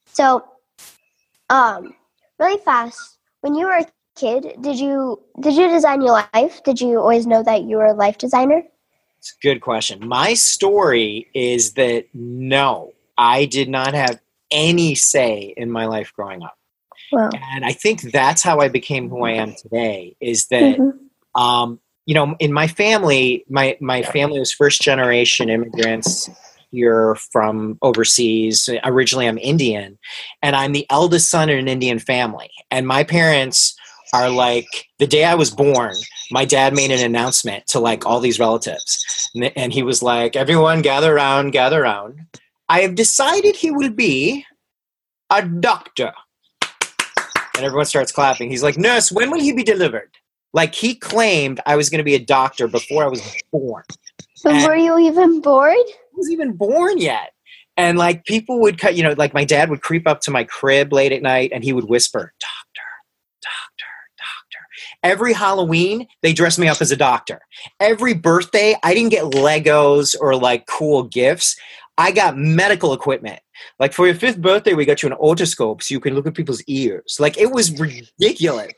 So, 0.07 0.45
um, 1.51 1.95
really 2.39 2.61
fast, 2.65 3.19
when 3.41 3.55
you 3.55 3.67
were 3.67 3.77
a 3.77 3.87
kid, 4.17 4.57
did 4.61 4.79
you 4.79 5.21
did 5.41 5.55
you 5.55 5.69
design 5.69 6.03
your 6.03 6.25
life? 6.33 6.63
Did 6.65 6.81
you 6.81 6.99
always 6.99 7.27
know 7.27 7.43
that 7.43 7.65
you 7.65 7.77
were 7.77 7.87
a 7.87 7.95
life 7.95 8.19
designer? 8.19 8.63
It's 9.19 9.33
a 9.33 9.43
good 9.43 9.61
question. 9.61 10.07
My 10.07 10.35
story 10.35 11.29
is 11.35 11.75
that 11.75 12.07
no, 12.15 12.93
I 13.17 13.47
did 13.47 13.69
not 13.69 13.95
have 13.95 14.21
any 14.51 14.95
say 14.95 15.55
in 15.57 15.71
my 15.71 15.87
life 15.87 16.13
growing 16.15 16.43
up. 16.43 16.57
Wow. 17.11 17.31
And 17.53 17.65
I 17.65 17.73
think 17.73 18.03
that's 18.03 18.43
how 18.43 18.61
I 18.61 18.69
became 18.69 19.09
who 19.09 19.25
I 19.25 19.33
am 19.33 19.55
today 19.55 20.17
is 20.21 20.47
that, 20.49 20.79
Mhm. 20.79 20.99
um, 21.35 21.81
you 22.07 22.15
know, 22.15 22.37
in 22.39 22.53
my 22.53 22.67
family, 22.67 23.45
my, 23.49 23.77
my 23.81 24.03
family 24.03 24.39
was 24.39 24.53
first 24.53 24.83
generation 24.83 25.49
immigrants 25.49 26.29
here 26.75 27.15
from 27.15 27.79
overseas. 27.83 28.69
Originally, 28.85 29.29
I'm 29.29 29.39
Indian, 29.39 29.99
and 30.43 30.57
I'm 30.57 30.73
the 30.73 30.87
eldest 30.91 31.31
son 31.31 31.49
in 31.49 31.59
an 31.59 31.69
Indian 31.69 31.99
family. 31.99 32.51
And 32.71 32.87
my 32.87 33.05
parents 33.05 33.77
are 34.13 34.31
like, 34.31 34.67
the 34.99 35.07
day 35.07 35.25
I 35.25 35.35
was 35.35 35.51
born, 35.51 35.95
my 36.31 36.45
dad 36.45 36.75
made 36.75 36.91
an 36.91 37.05
announcement 37.05 37.67
to 37.69 37.81
like 37.81 38.07
all 38.07 38.21
these 38.21 38.39
relatives. 38.39 39.31
And, 39.35 39.53
and 39.57 39.73
he 39.73 39.83
was 39.83 40.03
like, 40.03 40.37
everyone 40.37 40.83
gather 40.83 41.15
around, 41.15 41.51
gather 41.51 41.83
around. 41.83 42.21
I 42.69 42.81
have 42.81 42.95
decided 42.95 43.57
he 43.57 43.71
will 43.71 43.91
be 43.91 44.45
a 45.31 45.43
doctor. 45.43 46.13
And 47.57 47.65
everyone 47.65 47.87
starts 47.87 48.13
clapping. 48.13 48.51
He's 48.51 48.63
like, 48.63 48.77
Nurse, 48.77 49.13
when 49.13 49.31
will 49.31 49.41
he 49.41 49.53
be 49.53 49.63
delivered? 49.63 50.11
Like 50.53 50.75
he 50.75 50.95
claimed 50.95 51.61
I 51.67 51.77
was 51.77 51.91
going 51.91 51.99
to 51.99 52.05
be 52.05 52.15
a 52.15 52.25
doctor 52.25 52.69
before 52.69 53.05
I 53.05 53.09
was 53.09 53.23
born. 53.53 53.83
Before 54.45 54.77
you 54.77 54.99
even 54.99 55.41
bored? 55.41 55.77
I 56.15 56.17
wasn't 56.17 56.35
even 56.35 56.53
born 56.53 56.99
yet. 56.99 57.33
And 57.77 57.99
like 57.99 58.25
people 58.25 58.61
would 58.61 58.79
cut, 58.79 58.95
you 58.95 59.03
know, 59.03 59.15
like 59.19 59.35
my 59.35 59.45
dad 59.45 59.69
would 59.69 59.83
creep 59.83 60.07
up 60.07 60.21
to 60.23 60.31
my 60.31 60.45
crib 60.45 60.93
late 60.93 61.11
at 61.11 61.23
night 61.23 61.51
and 61.53 61.65
he 61.65 61.73
would 61.73 61.85
whisper, 61.85 62.33
Doctor, 62.41 62.89
doctor, 63.43 63.85
doctor. 64.17 64.67
Every 65.03 65.33
Halloween, 65.33 66.07
they 66.23 66.33
dressed 66.33 66.59
me 66.59 66.69
up 66.69 66.81
as 66.81 66.93
a 66.93 66.97
doctor. 66.97 67.41
Every 67.81 68.15
birthday, 68.15 68.77
I 68.85 68.95
didn't 68.95 69.11
get 69.11 69.25
Legos 69.25 70.15
or 70.21 70.37
like 70.37 70.67
cool 70.67 71.03
gifts. 71.03 71.57
I 71.99 72.13
got 72.13 72.37
medical 72.37 72.93
equipment. 72.93 73.41
Like 73.81 73.93
for 73.93 74.07
your 74.07 74.15
fifth 74.15 74.41
birthday, 74.41 74.75
we 74.75 74.85
got 74.85 75.03
you 75.03 75.11
an 75.11 75.17
otoscope 75.19 75.83
so 75.83 75.95
you 75.95 76.01
can 76.01 76.15
look 76.15 76.27
at 76.27 76.35
people's 76.35 76.63
ears. 76.69 77.17
Like 77.19 77.39
it 77.39 77.51
was 77.51 77.73
ridiculous. 77.79 78.73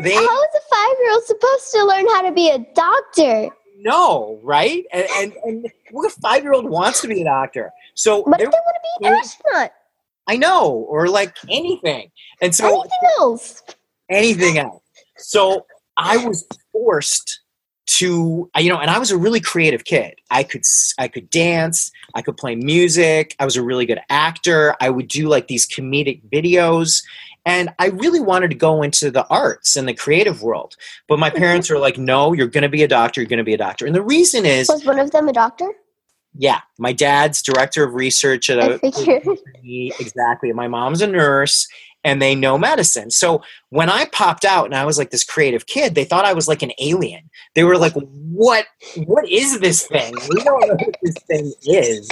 They 0.00 0.14
How 0.14 0.20
is 0.42 0.54
a 0.56 0.74
five 0.74 0.96
year 1.00 1.12
old 1.12 1.24
supposed 1.24 1.72
to 1.72 1.84
learn 1.84 2.06
how 2.08 2.22
to 2.22 2.32
be 2.32 2.50
a 2.50 2.58
doctor? 2.74 3.54
Know, 3.82 4.40
right? 4.42 4.84
And 4.92 5.06
and, 5.16 5.32
and 5.44 5.72
what 5.90 6.10
five 6.12 6.42
year 6.42 6.52
old 6.52 6.68
wants 6.68 7.00
to 7.02 7.08
be 7.08 7.20
a 7.20 7.24
doctor? 7.24 7.70
So 7.94 8.20
if 8.20 8.38
they 8.38 8.46
want 8.46 8.52
to 8.52 9.00
be 9.00 9.06
an 9.06 9.14
astronaut? 9.14 9.72
I 10.26 10.36
know, 10.36 10.70
or 10.88 11.08
like 11.08 11.36
anything. 11.48 12.10
And 12.40 12.54
so 12.54 12.66
Anything 12.66 12.90
else? 13.18 13.62
anything 14.08 14.58
else. 14.58 14.82
So 15.16 15.66
I 15.96 16.24
was 16.24 16.46
forced 16.72 17.40
to, 17.86 18.48
you 18.56 18.68
know, 18.68 18.78
and 18.78 18.90
I 18.90 18.98
was 18.98 19.10
a 19.10 19.16
really 19.16 19.40
creative 19.40 19.84
kid. 19.84 20.14
I 20.30 20.44
could, 20.44 20.62
i 20.98 21.08
could 21.08 21.28
dance, 21.30 21.90
I 22.14 22.22
could 22.22 22.36
play 22.36 22.54
music. 22.54 23.34
I 23.38 23.44
was 23.44 23.56
a 23.56 23.62
really 23.62 23.86
good 23.86 24.00
actor. 24.08 24.76
I 24.80 24.90
would 24.90 25.08
do 25.08 25.28
like 25.28 25.48
these 25.48 25.66
comedic 25.66 26.22
videos, 26.30 27.02
and 27.44 27.70
I 27.78 27.88
really 27.88 28.20
wanted 28.20 28.50
to 28.50 28.56
go 28.56 28.82
into 28.82 29.10
the 29.10 29.26
arts 29.28 29.76
and 29.76 29.88
the 29.88 29.94
creative 29.94 30.42
world. 30.42 30.76
But 31.08 31.18
my 31.18 31.30
mm-hmm. 31.30 31.38
parents 31.38 31.70
were 31.70 31.78
like, 31.78 31.98
"No, 31.98 32.32
you're 32.32 32.46
going 32.46 32.62
to 32.62 32.68
be 32.68 32.82
a 32.82 32.88
doctor. 32.88 33.20
You're 33.20 33.28
going 33.28 33.38
to 33.38 33.44
be 33.44 33.54
a 33.54 33.58
doctor." 33.58 33.86
And 33.86 33.94
the 33.94 34.02
reason 34.02 34.46
is, 34.46 34.68
Was 34.68 34.84
one 34.84 34.98
of 34.98 35.10
them 35.10 35.28
a 35.28 35.32
doctor? 35.32 35.72
yeah, 36.34 36.60
my 36.78 36.92
dad's 36.92 37.42
director 37.42 37.84
of 37.84 37.94
research 37.94 38.48
at 38.48 38.58
I 38.58 38.78
a 38.82 39.40
exactly. 40.00 40.52
My 40.52 40.68
mom's 40.68 41.02
a 41.02 41.06
nurse 41.06 41.68
and 42.04 42.20
they 42.20 42.34
know 42.34 42.58
medicine. 42.58 43.10
So 43.10 43.42
when 43.70 43.90
I 43.90 44.06
popped 44.06 44.44
out 44.44 44.64
and 44.64 44.74
I 44.74 44.84
was 44.84 44.98
like 44.98 45.10
this 45.10 45.24
creative 45.24 45.66
kid, 45.66 45.94
they 45.94 46.04
thought 46.04 46.24
I 46.24 46.32
was 46.32 46.48
like 46.48 46.62
an 46.62 46.72
alien. 46.80 47.30
They 47.54 47.64
were 47.64 47.76
like, 47.76 47.92
What 47.94 48.66
what 49.04 49.28
is 49.28 49.60
this 49.60 49.86
thing? 49.86 50.14
We 50.30 50.42
don't 50.42 50.68
know 50.68 50.74
what 50.74 50.96
this 51.02 51.16
thing 51.24 51.52
is. 51.64 52.10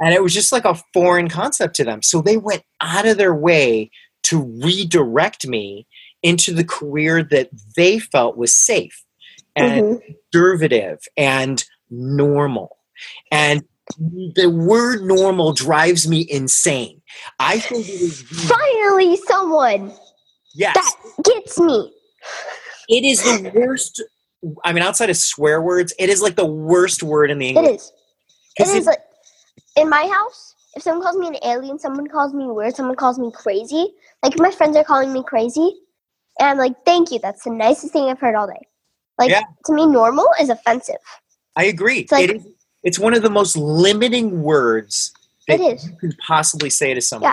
And 0.00 0.12
it 0.12 0.22
was 0.22 0.34
just 0.34 0.50
like 0.50 0.64
a 0.64 0.80
foreign 0.92 1.28
concept 1.28 1.76
to 1.76 1.84
them. 1.84 2.02
So 2.02 2.20
they 2.20 2.36
went 2.36 2.64
out 2.80 3.06
of 3.06 3.16
their 3.16 3.34
way 3.34 3.90
to 4.24 4.42
redirect 4.62 5.46
me 5.48 5.86
into 6.22 6.54
the 6.54 6.64
career 6.64 7.22
that 7.24 7.50
they 7.76 7.98
felt 8.00 8.36
was 8.38 8.54
safe 8.54 9.04
and 9.56 9.84
Mhm. 9.84 10.02
conservative 10.32 11.00
and 11.16 11.64
normal. 11.90 12.78
And 13.30 13.64
the 13.98 14.50
word 14.50 15.02
normal 15.04 15.52
drives 15.54 16.08
me 16.08 16.26
insane. 16.30 17.02
I 17.40 17.60
think 17.60 17.88
it 17.88 17.92
is 18.02 18.24
Finally, 18.32 19.16
someone 19.18 19.92
yes, 20.54 20.74
that 20.74 20.94
gets 21.24 21.60
me. 21.60 21.92
it 22.88 23.04
is 23.04 23.24
the 23.24 23.34
worst. 23.34 24.02
I 24.64 24.72
mean, 24.72 24.82
outside 24.84 25.10
of 25.10 25.16
swear 25.16 25.62
words, 25.62 25.94
it 25.98 26.10
is 26.10 26.22
like 26.22 26.36
the 26.36 26.46
worst 26.46 27.02
word 27.02 27.30
in 27.30 27.38
the 27.38 27.48
English. 27.48 27.72
is. 27.74 27.92
It 28.58 28.68
is 28.68 28.86
like 28.86 29.00
in 29.76 29.88
my 29.88 30.06
house. 30.08 30.54
If 30.76 30.82
someone 30.82 31.04
calls 31.04 31.16
me 31.18 31.28
an 31.28 31.38
alien, 31.44 31.78
someone 31.78 32.08
calls 32.08 32.34
me 32.34 32.46
weird, 32.46 32.76
someone 32.76 32.96
calls 32.96 33.18
me 33.18 33.30
crazy. 33.32 33.94
Like 34.24 34.38
my 34.38 34.50
friends 34.50 34.74
are 34.76 34.84
calling 34.84 35.12
me 35.12 35.22
crazy, 35.22 35.76
and 36.40 36.48
I'm 36.48 36.56
like, 36.58 36.74
"Thank 36.86 37.12
you, 37.12 37.18
that's 37.18 37.44
the 37.44 37.50
nicest 37.50 37.92
thing 37.92 38.04
I've 38.04 38.18
heard 38.18 38.34
all 38.34 38.46
day." 38.46 38.66
Like 39.18 39.30
Yeah. 39.30 39.42
to 39.66 39.72
me, 39.72 39.86
normal 39.86 40.26
is 40.40 40.48
offensive. 40.48 40.96
I 41.56 41.64
agree. 41.64 42.00
It's 42.00 42.12
like- 42.12 42.30
it 42.30 42.36
is. 42.36 42.46
It's 42.82 42.98
one 42.98 43.14
of 43.14 43.22
the 43.22 43.30
most 43.30 43.56
limiting 43.56 44.42
words 44.42 45.12
that 45.46 45.60
It 45.60 45.74
is. 45.76 45.86
you 45.86 45.96
can 45.96 46.12
possibly 46.26 46.70
say 46.70 46.94
to 46.94 47.00
someone. 47.00 47.30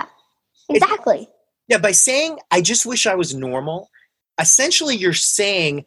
Yeah. 0.68 0.76
Exactly. 0.76 1.28
Yeah, 1.68 1.78
by 1.78 1.92
saying 1.92 2.38
I 2.50 2.60
just 2.60 2.86
wish 2.86 3.06
I 3.06 3.14
was 3.14 3.34
normal, 3.34 3.90
essentially 4.38 4.96
you're 4.96 5.12
saying 5.12 5.84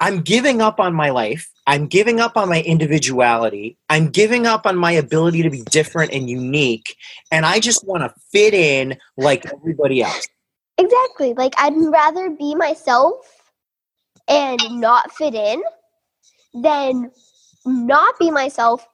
I'm 0.00 0.20
giving 0.22 0.62
up 0.62 0.80
on 0.80 0.94
my 0.94 1.10
life. 1.10 1.50
I'm 1.66 1.86
giving 1.86 2.20
up 2.20 2.36
on 2.36 2.48
my 2.48 2.62
individuality. 2.62 3.76
I'm 3.88 4.08
giving 4.08 4.46
up 4.46 4.66
on 4.66 4.76
my 4.76 4.92
ability 4.92 5.42
to 5.42 5.50
be 5.50 5.62
different 5.70 6.12
and 6.12 6.28
unique. 6.28 6.96
And 7.30 7.44
I 7.44 7.60
just 7.60 7.86
want 7.86 8.02
to 8.02 8.14
fit 8.32 8.54
in 8.54 8.96
like 9.16 9.44
everybody 9.52 10.02
else. 10.02 10.26
Exactly. 10.80 11.34
Like 11.34 11.54
I'd 11.58 11.74
rather 11.76 12.30
be 12.30 12.54
myself 12.54 13.52
and 14.28 14.60
not 14.80 15.12
fit 15.12 15.34
in 15.34 15.62
than 16.54 17.10
not 17.66 18.18
be 18.18 18.30
myself 18.30 18.88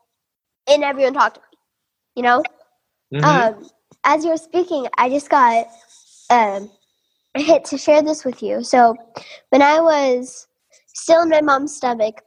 and 0.68 0.84
everyone 0.84 1.14
talk 1.14 1.34
to 1.34 1.40
me. 1.40 1.58
You 2.16 2.22
know? 2.22 2.44
Mhm. 3.12 3.24
Um, 3.24 3.70
as 4.04 4.24
you 4.24 4.30
were 4.30 4.36
speaking, 4.36 4.86
I 4.98 5.08
just 5.10 5.30
got 5.30 5.66
um, 6.30 6.70
a 7.36 7.42
hit 7.42 7.64
to 7.66 7.78
share 7.78 8.02
this 8.02 8.24
with 8.24 8.42
you. 8.42 8.62
So, 8.64 8.96
when 9.50 9.62
I 9.62 9.80
was 9.80 10.48
still 10.88 11.22
in 11.22 11.30
my 11.30 11.42
mom's 11.42 11.76
stomach, 11.76 12.22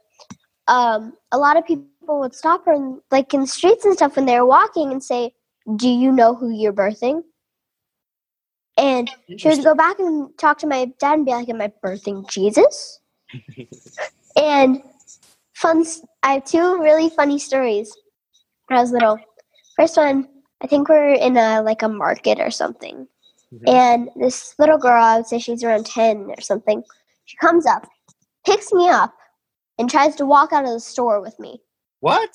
um, 0.68 1.14
a 1.32 1.38
lot 1.38 1.56
of 1.58 1.66
people 1.66 1.94
would 1.94 2.34
stop 2.34 2.40
her, 2.66 2.72
in, 2.74 3.00
like 3.10 3.34
in 3.34 3.40
the 3.42 3.46
streets 3.46 3.84
and 3.84 3.94
stuff, 3.94 4.16
when 4.16 4.26
they 4.26 4.38
were 4.40 4.46
walking, 4.46 4.92
and 4.92 5.02
say, 5.02 5.34
"Do 5.76 5.88
you 5.88 6.12
know 6.12 6.34
who 6.34 6.50
you're 6.50 6.72
birthing?" 6.72 7.22
And 8.76 9.10
she 9.38 9.48
would 9.48 9.64
go 9.64 9.74
back 9.74 9.98
and 9.98 10.36
talk 10.38 10.58
to 10.58 10.66
my 10.66 10.86
dad 11.00 11.14
and 11.14 11.26
be 11.26 11.32
like, 11.32 11.48
"Am 11.48 11.60
I 11.60 11.72
birthing 11.84 12.28
Jesus?" 12.30 13.00
and 14.36 14.82
fun, 15.54 15.84
I 16.22 16.34
have 16.34 16.44
two 16.44 16.80
really 16.80 17.10
funny 17.10 17.38
stories. 17.38 17.96
When 18.68 18.78
I 18.78 18.82
was 18.82 18.92
little. 18.92 19.18
First 19.76 19.96
one, 19.96 20.28
I 20.62 20.66
think 20.66 20.88
we're 20.88 21.14
in 21.14 21.36
a 21.36 21.62
like 21.62 21.82
a 21.82 21.88
market 21.88 22.40
or 22.40 22.50
something, 22.50 23.08
Mhm. 23.52 23.68
and 23.68 24.10
this 24.16 24.54
little 24.58 24.78
girl, 24.78 25.02
I 25.02 25.16
would 25.18 25.26
say 25.26 25.38
she's 25.38 25.64
around 25.64 25.86
ten 25.86 26.30
or 26.30 26.40
something. 26.40 26.84
She 27.26 27.36
comes 27.38 27.66
up, 27.66 27.88
picks 28.46 28.72
me 28.72 28.88
up, 28.88 29.14
and 29.78 29.90
tries 29.90 30.16
to 30.16 30.26
walk 30.26 30.52
out 30.52 30.64
of 30.64 30.70
the 30.70 30.80
store 30.80 31.20
with 31.20 31.38
me. 31.40 31.62
What? 32.00 32.30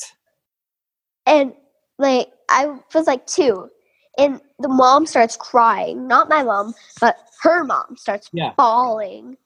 And 1.25 1.53
like 1.99 2.31
I 2.49 2.79
was 2.93 3.07
like 3.07 3.27
two, 3.27 3.69
and 4.17 4.41
the 4.59 4.69
mom 4.69 5.05
starts 5.05 5.35
crying. 5.37 6.07
Not 6.07 6.29
my 6.29 6.43
mom, 6.43 6.73
but 7.01 7.17
her 7.41 7.63
mom 7.63 7.95
starts 7.97 8.29
Yeah. 8.33 8.53
bawling. 8.57 9.37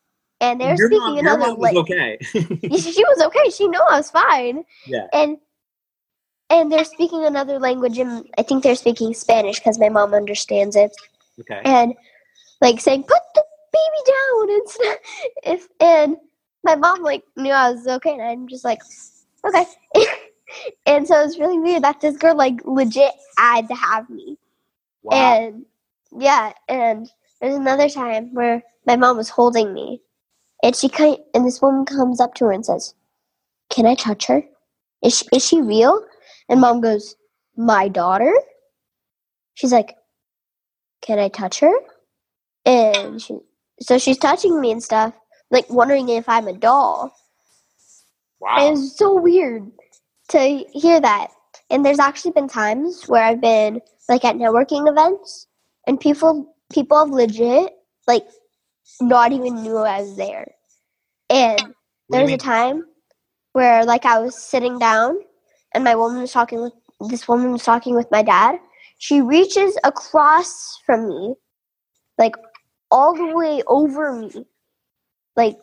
And 0.41 0.61
they're 0.61 0.75
Your 0.77 0.87
speaking 0.87 0.99
mom, 0.99 1.13
your 1.15 1.19
another 1.21 1.39
mom 1.39 1.59
was 1.59 1.73
language. 1.73 1.91
okay. 1.91 2.17
she 2.23 3.03
was 3.03 3.21
okay. 3.25 3.49
She 3.49 3.67
knew 3.67 3.79
I 3.79 3.97
was 3.97 4.09
fine. 4.11 4.63
Yeah. 4.85 5.07
And 5.13 5.37
and 6.49 6.71
they're 6.71 6.85
speaking 6.85 7.25
another 7.25 7.59
language, 7.59 7.99
and 7.99 8.27
I 8.37 8.41
think 8.43 8.63
they're 8.63 8.75
speaking 8.75 9.13
Spanish 9.13 9.59
because 9.59 9.77
my 9.77 9.89
mom 9.89 10.13
understands 10.13 10.75
it. 10.75 10.95
okay. 11.41 11.61
And 11.63 11.93
like 12.61 12.79
saying, 12.79 13.03
"Put 13.03 13.21
the 13.35 13.43
baby 13.73 14.03
down," 14.07 14.49
and 14.49 14.69
stuff. 14.69 14.97
If 15.43 15.67
and 15.79 16.17
my 16.63 16.75
mom 16.75 17.03
like 17.03 17.23
knew 17.37 17.51
I 17.51 17.71
was 17.71 17.85
okay, 17.87 18.13
and 18.13 18.21
I'm 18.21 18.47
just 18.47 18.63
like, 18.65 18.81
okay. 19.45 19.65
and 20.85 21.07
so 21.07 21.21
it's 21.23 21.37
really 21.37 21.59
weird 21.59 21.83
that 21.83 22.01
this 22.01 22.17
girl 22.17 22.35
like 22.35 22.59
legit 22.65 23.11
had 23.37 23.67
to 23.67 23.75
have 23.75 24.09
me. 24.09 24.37
Wow. 25.09 25.41
And 25.45 25.65
yeah, 26.17 26.53
and 26.69 27.09
there's 27.41 27.55
another 27.57 27.89
time 27.89 28.33
where 28.35 28.63
my 28.87 28.97
mom 28.97 29.17
was 29.17 29.29
holding 29.29 29.73
me, 29.73 30.01
and 30.63 30.75
she 30.75 30.89
kind 30.89 31.17
and 31.35 31.45
this 31.45 31.61
woman 31.61 31.85
comes 31.85 32.21
up 32.21 32.35
to 32.35 32.45
her 32.45 32.53
and 32.53 32.65
says, 32.65 32.95
"Can 33.71 33.85
I 33.87 33.95
touch 33.95 34.27
her? 34.27 34.43
Is 35.03 35.19
she, 35.19 35.25
is 35.33 35.45
she 35.47 35.61
real?" 35.61 36.03
And 36.49 36.61
mom 36.61 36.81
goes, 36.81 37.15
"My 37.57 37.89
daughter." 37.89 38.33
She's 39.55 39.73
like, 39.73 39.95
"Can 41.01 41.19
I 41.19 41.29
touch 41.29 41.59
her?" 41.61 41.73
And 42.65 43.21
she, 43.21 43.39
so 43.81 43.99
she's 43.99 44.19
touching 44.19 44.61
me 44.61 44.71
and 44.71 44.83
stuff, 44.83 45.15
like 45.51 45.69
wondering 45.69 46.09
if 46.09 46.29
I'm 46.29 46.47
a 46.47 46.53
doll. 46.53 47.13
wow. 48.41 48.55
And 48.59 48.67
it 48.69 48.71
was 48.81 48.97
so 48.97 49.19
weird 49.21 49.71
to 50.29 50.65
hear 50.73 51.01
that. 51.01 51.29
And 51.69 51.85
there's 51.85 51.99
actually 51.99 52.31
been 52.31 52.47
times 52.47 53.05
where 53.07 53.23
I've 53.23 53.41
been 53.41 53.81
like 54.07 54.25
at 54.25 54.35
networking 54.35 54.89
events 54.89 55.47
and 55.87 55.99
people 55.99 56.55
people 56.71 56.97
have 56.97 57.09
legit 57.09 57.73
like 58.07 58.25
not 59.01 59.31
even 59.31 59.61
knew 59.63 59.77
I 59.77 60.01
was 60.01 60.17
there. 60.17 60.51
And 61.29 61.59
What 61.59 61.59
do 61.59 61.63
you 61.63 61.73
there 62.09 62.23
was 62.23 62.33
a 62.33 62.37
time 62.37 62.85
where 63.53 63.85
like 63.85 64.05
I 64.05 64.19
was 64.19 64.35
sitting 64.35 64.79
down 64.79 65.19
and 65.73 65.83
my 65.83 65.95
woman 65.95 66.21
was 66.21 66.31
talking 66.31 66.61
with 66.61 66.73
this 67.09 67.27
woman 67.27 67.51
was 67.51 67.63
talking 67.63 67.95
with 67.95 68.09
my 68.11 68.23
dad. 68.23 68.59
She 68.97 69.21
reaches 69.21 69.77
across 69.83 70.77
from 70.85 71.07
me, 71.07 71.35
like 72.17 72.35
all 72.91 73.15
the 73.15 73.33
way 73.35 73.61
over 73.67 74.13
me. 74.13 74.45
Like 75.35 75.57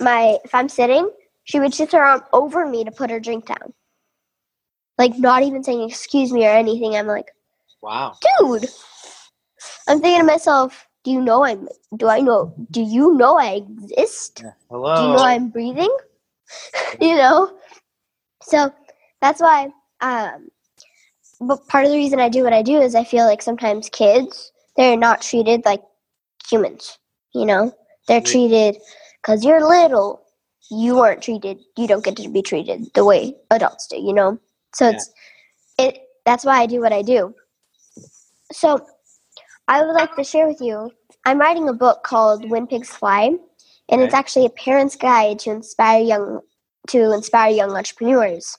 my 0.00 0.38
if 0.44 0.54
I'm 0.54 0.68
sitting, 0.68 1.10
she 1.44 1.60
reaches 1.60 1.92
her 1.92 2.02
arm 2.02 2.22
over 2.32 2.66
me 2.66 2.84
to 2.84 2.90
put 2.90 3.10
her 3.10 3.20
drink 3.20 3.46
down. 3.46 3.74
Like 5.00 5.18
not 5.18 5.42
even 5.42 5.64
saying 5.64 5.88
excuse 5.88 6.30
me 6.30 6.46
or 6.46 6.50
anything. 6.50 6.94
I'm 6.94 7.06
like, 7.06 7.32
Wow. 7.80 8.18
dude. 8.20 8.68
I'm 9.88 9.98
thinking 9.98 10.20
to 10.20 10.26
myself, 10.26 10.86
do 11.04 11.10
you 11.10 11.22
know 11.22 11.42
I'm 11.42 11.68
do 11.96 12.06
I 12.06 12.20
know 12.20 12.52
do 12.70 12.82
you 12.82 13.14
know 13.14 13.38
I 13.38 13.62
exist? 13.62 14.44
Hello. 14.68 14.94
Do 14.94 15.02
you 15.04 15.08
know 15.08 15.24
I'm 15.24 15.48
breathing? 15.48 15.96
you 17.00 17.14
know? 17.14 17.56
So 18.42 18.70
that's 19.22 19.40
why 19.40 19.70
um 20.02 20.48
but 21.40 21.66
part 21.68 21.86
of 21.86 21.92
the 21.92 21.96
reason 21.96 22.20
I 22.20 22.28
do 22.28 22.44
what 22.44 22.52
I 22.52 22.60
do 22.60 22.78
is 22.78 22.94
I 22.94 23.04
feel 23.04 23.24
like 23.24 23.40
sometimes 23.40 23.88
kids 23.88 24.52
they're 24.76 24.98
not 24.98 25.22
treated 25.22 25.64
like 25.64 25.82
humans, 26.46 26.98
you 27.34 27.46
know? 27.46 27.72
They're 28.06 28.20
Yeah. 28.20 28.32
treated 28.32 28.76
cuz 29.22 29.46
you're 29.46 29.66
little. 29.66 30.20
You 30.70 31.00
aren't 31.00 31.22
treated 31.22 31.58
you 31.78 31.88
don't 31.88 32.04
get 32.04 32.16
to 32.18 32.28
be 32.28 32.42
treated 32.42 32.92
the 32.92 33.06
way 33.06 33.34
adults 33.50 33.86
do, 33.86 33.96
you 33.98 34.12
know? 34.12 34.38
So 34.74 34.86
Yeah. 34.86 34.92
it's 34.92 35.10
it 35.78 35.98
that's 36.24 36.44
why 36.44 36.60
I 36.60 36.66
do 36.66 36.80
what 36.80 36.92
I 36.92 37.02
do. 37.02 37.34
So 38.52 38.86
I 39.68 39.84
would 39.84 39.92
like 39.92 40.14
to 40.16 40.24
share 40.24 40.46
with 40.46 40.60
you 40.60 40.90
I'm 41.24 41.38
writing 41.38 41.68
a 41.68 41.72
book 41.72 42.02
called 42.02 42.48
When 42.50 42.66
Pigs 42.66 42.90
Fly 42.90 43.32
and 43.90 44.00
it's 44.00 44.14
actually 44.14 44.46
a 44.46 44.50
parent's 44.50 44.96
guide 44.96 45.38
to 45.40 45.50
inspire 45.50 46.02
young 46.02 46.40
to 46.88 47.12
inspire 47.12 47.50
young 47.50 47.70
entrepreneurs. 47.76 48.56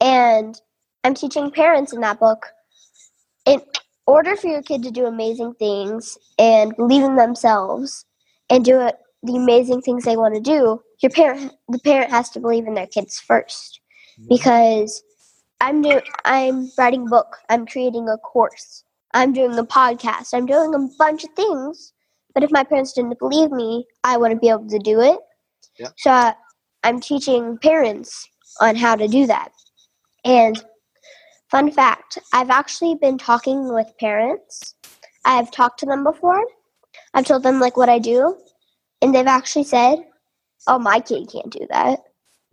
And 0.00 0.60
I'm 1.04 1.14
teaching 1.14 1.50
parents 1.50 1.92
in 1.92 2.00
that 2.00 2.18
book 2.18 2.46
in 3.46 3.60
order 4.06 4.36
for 4.36 4.48
your 4.48 4.62
kid 4.62 4.82
to 4.84 4.90
do 4.90 5.06
amazing 5.06 5.54
things 5.54 6.16
and 6.38 6.74
believe 6.76 7.04
in 7.04 7.16
themselves 7.16 8.04
and 8.50 8.64
do 8.64 8.80
it, 8.80 8.96
the 9.22 9.36
amazing 9.36 9.82
things 9.82 10.04
they 10.04 10.16
want 10.16 10.34
to 10.34 10.40
do, 10.40 10.80
your 11.02 11.10
parent 11.10 11.52
the 11.68 11.78
parent 11.80 12.10
has 12.10 12.30
to 12.30 12.40
believe 12.40 12.66
in 12.66 12.74
their 12.74 12.86
kids 12.86 13.18
first. 13.18 13.80
Because 14.28 15.02
I'm 15.62 15.80
do 15.80 16.00
I'm 16.24 16.72
writing 16.76 17.06
a 17.06 17.10
book, 17.10 17.38
I'm 17.48 17.66
creating 17.66 18.08
a 18.08 18.18
course, 18.18 18.82
I'm 19.14 19.32
doing 19.32 19.56
a 19.56 19.64
podcast, 19.64 20.34
I'm 20.34 20.44
doing 20.44 20.74
a 20.74 20.88
bunch 20.98 21.22
of 21.22 21.30
things. 21.36 21.92
But 22.34 22.42
if 22.42 22.50
my 22.50 22.64
parents 22.64 22.92
didn't 22.94 23.18
believe 23.20 23.52
me, 23.52 23.86
I 24.02 24.16
wouldn't 24.16 24.40
be 24.40 24.48
able 24.48 24.68
to 24.68 24.78
do 24.80 25.00
it. 25.00 25.20
Yeah. 25.78 25.90
So 25.98 26.10
uh, 26.10 26.32
I'm 26.82 26.98
teaching 26.98 27.58
parents 27.58 28.28
on 28.60 28.74
how 28.74 28.96
to 28.96 29.06
do 29.06 29.24
that. 29.28 29.52
And 30.24 30.64
fun 31.48 31.70
fact, 31.70 32.18
I've 32.32 32.50
actually 32.50 32.96
been 32.96 33.16
talking 33.16 33.72
with 33.72 33.86
parents. 34.00 34.74
I've 35.24 35.52
talked 35.52 35.78
to 35.80 35.86
them 35.86 36.02
before. 36.02 36.44
I've 37.14 37.26
told 37.26 37.44
them 37.44 37.60
like 37.60 37.76
what 37.76 37.88
I 37.88 38.00
do, 38.00 38.36
and 39.00 39.14
they've 39.14 39.26
actually 39.26 39.64
said, 39.64 39.98
"Oh, 40.66 40.80
my 40.80 40.98
kid 40.98 41.30
can't 41.30 41.50
do 41.50 41.66
that. 41.70 42.00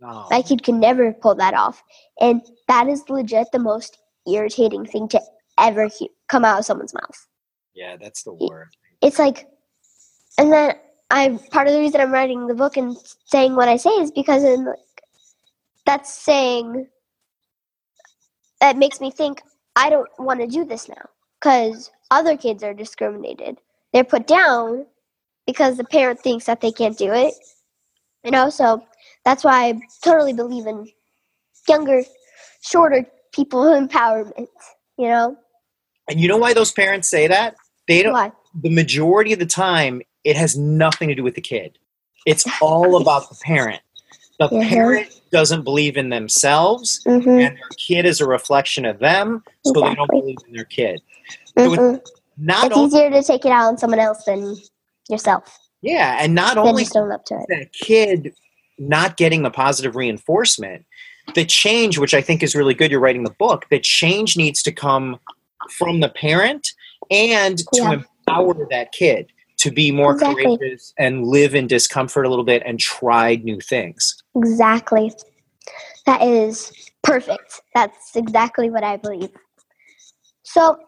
Oh. 0.02 0.26
My 0.30 0.42
kid 0.42 0.62
can 0.62 0.80
never 0.80 1.12
pull 1.12 1.34
that 1.36 1.54
off." 1.54 1.82
And 2.20 2.42
that 2.68 2.88
is 2.88 3.08
legit 3.08 3.48
the 3.52 3.58
most 3.58 3.98
irritating 4.26 4.86
thing 4.86 5.08
to 5.08 5.20
ever 5.58 5.86
he- 5.86 6.10
come 6.28 6.44
out 6.44 6.58
of 6.58 6.64
someone's 6.64 6.94
mouth. 6.94 7.26
Yeah, 7.74 7.96
that's 7.96 8.22
the 8.22 8.32
word. 8.34 8.68
It's 9.02 9.18
like, 9.18 9.48
and 10.38 10.52
then 10.52 10.74
I 11.10 11.38
part 11.50 11.66
of 11.66 11.74
the 11.74 11.80
reason 11.80 12.00
I'm 12.00 12.12
writing 12.12 12.46
the 12.46 12.54
book 12.54 12.76
and 12.76 12.96
saying 13.26 13.56
what 13.56 13.68
I 13.68 13.76
say 13.76 13.90
is 13.90 14.10
because 14.10 14.44
in 14.44 14.64
like 14.64 14.76
that's 15.86 16.12
saying 16.12 16.86
that 18.60 18.76
makes 18.76 19.00
me 19.00 19.10
think 19.10 19.42
I 19.76 19.90
don't 19.90 20.08
want 20.18 20.40
to 20.40 20.46
do 20.46 20.64
this 20.64 20.88
now 20.88 21.08
because 21.40 21.90
other 22.10 22.36
kids 22.36 22.62
are 22.62 22.74
discriminated. 22.74 23.58
They're 23.92 24.04
put 24.04 24.26
down 24.26 24.86
because 25.46 25.76
the 25.76 25.84
parent 25.84 26.20
thinks 26.20 26.44
that 26.46 26.60
they 26.60 26.70
can't 26.70 26.98
do 26.98 27.12
it. 27.12 27.34
And 28.22 28.34
also, 28.34 28.84
that's 29.24 29.44
why 29.44 29.66
I 29.68 29.80
totally 30.04 30.32
believe 30.32 30.66
in 30.66 30.88
younger, 31.68 32.02
shorter 32.62 33.06
people 33.32 33.62
empowerment, 33.64 34.46
you 34.98 35.08
know? 35.08 35.36
And 36.08 36.18
you 36.20 36.28
know 36.28 36.36
why 36.38 36.54
those 36.54 36.72
parents 36.72 37.08
say 37.08 37.26
that? 37.28 37.54
They 37.88 38.02
don't. 38.02 38.12
Why? 38.12 38.32
The 38.62 38.70
majority 38.70 39.32
of 39.32 39.38
the 39.38 39.46
time, 39.46 40.02
it 40.24 40.36
has 40.36 40.56
nothing 40.58 41.08
to 41.08 41.14
do 41.14 41.22
with 41.22 41.34
the 41.36 41.40
kid. 41.40 41.78
It's 42.26 42.44
all 42.60 43.00
about 43.00 43.28
the 43.28 43.36
parent. 43.42 43.80
The 44.40 44.48
parent 44.48 45.20
doesn't 45.30 45.62
believe 45.64 45.96
in 45.98 46.08
themselves, 46.08 47.00
Mm-hmm. 47.06 47.28
and 47.28 47.56
their 47.56 47.68
kid 47.78 48.06
is 48.06 48.20
a 48.22 48.26
reflection 48.26 48.86
of 48.86 48.98
them, 48.98 49.44
so 49.66 49.72
they 49.82 49.94
don't 49.94 50.10
believe 50.10 50.36
in 50.48 50.54
their 50.54 50.64
kid. 50.64 51.00
So 51.58 51.74
it's. 51.74 52.10
Not 52.42 52.66
It's 52.68 52.76
only, 52.76 52.86
easier 52.88 53.10
to 53.10 53.22
take 53.22 53.44
it 53.44 53.50
out 53.52 53.66
on 53.68 53.76
someone 53.76 53.98
else 53.98 54.24
than 54.24 54.56
yourself. 55.10 55.58
yeah, 55.82 56.16
and 56.20 56.34
not 56.34 56.54
Than 56.54 56.66
only 56.66 56.84
just 56.84 56.96
own 56.96 57.12
up 57.12 57.26
to 57.26 57.34
it. 57.34 57.44
that 57.50 57.72
kid 57.74 58.32
not 58.80 59.16
getting 59.16 59.42
the 59.42 59.50
positive 59.50 59.94
reinforcement, 59.94 60.86
the 61.34 61.44
change, 61.44 61.98
which 61.98 62.14
I 62.14 62.22
think 62.22 62.42
is 62.42 62.56
really 62.56 62.74
good, 62.74 62.90
you're 62.90 63.00
writing 63.00 63.24
the 63.24 63.30
book, 63.38 63.66
the 63.70 63.78
change 63.78 64.36
needs 64.36 64.62
to 64.64 64.72
come 64.72 65.20
from 65.70 66.00
the 66.00 66.08
parent 66.08 66.72
and 67.10 67.58
to 67.74 67.92
empower 67.92 68.66
that 68.70 68.92
kid 68.92 69.30
to 69.58 69.70
be 69.70 69.90
more 69.90 70.14
Exactly. 70.14 70.56
courageous 70.56 70.94
and 70.98 71.26
live 71.26 71.54
in 71.54 71.66
discomfort 71.66 72.24
a 72.24 72.30
little 72.30 72.44
bit 72.44 72.62
and 72.64 72.80
try 72.80 73.36
new 73.36 73.60
things. 73.60 74.22
Exactly. 74.34 75.12
That 76.06 76.22
is 76.22 76.72
perfect. 77.02 77.60
That's 77.74 78.16
exactly 78.16 78.70
what 78.70 78.82
I 78.82 78.96
believe. 78.96 79.30
So, 80.44 80.78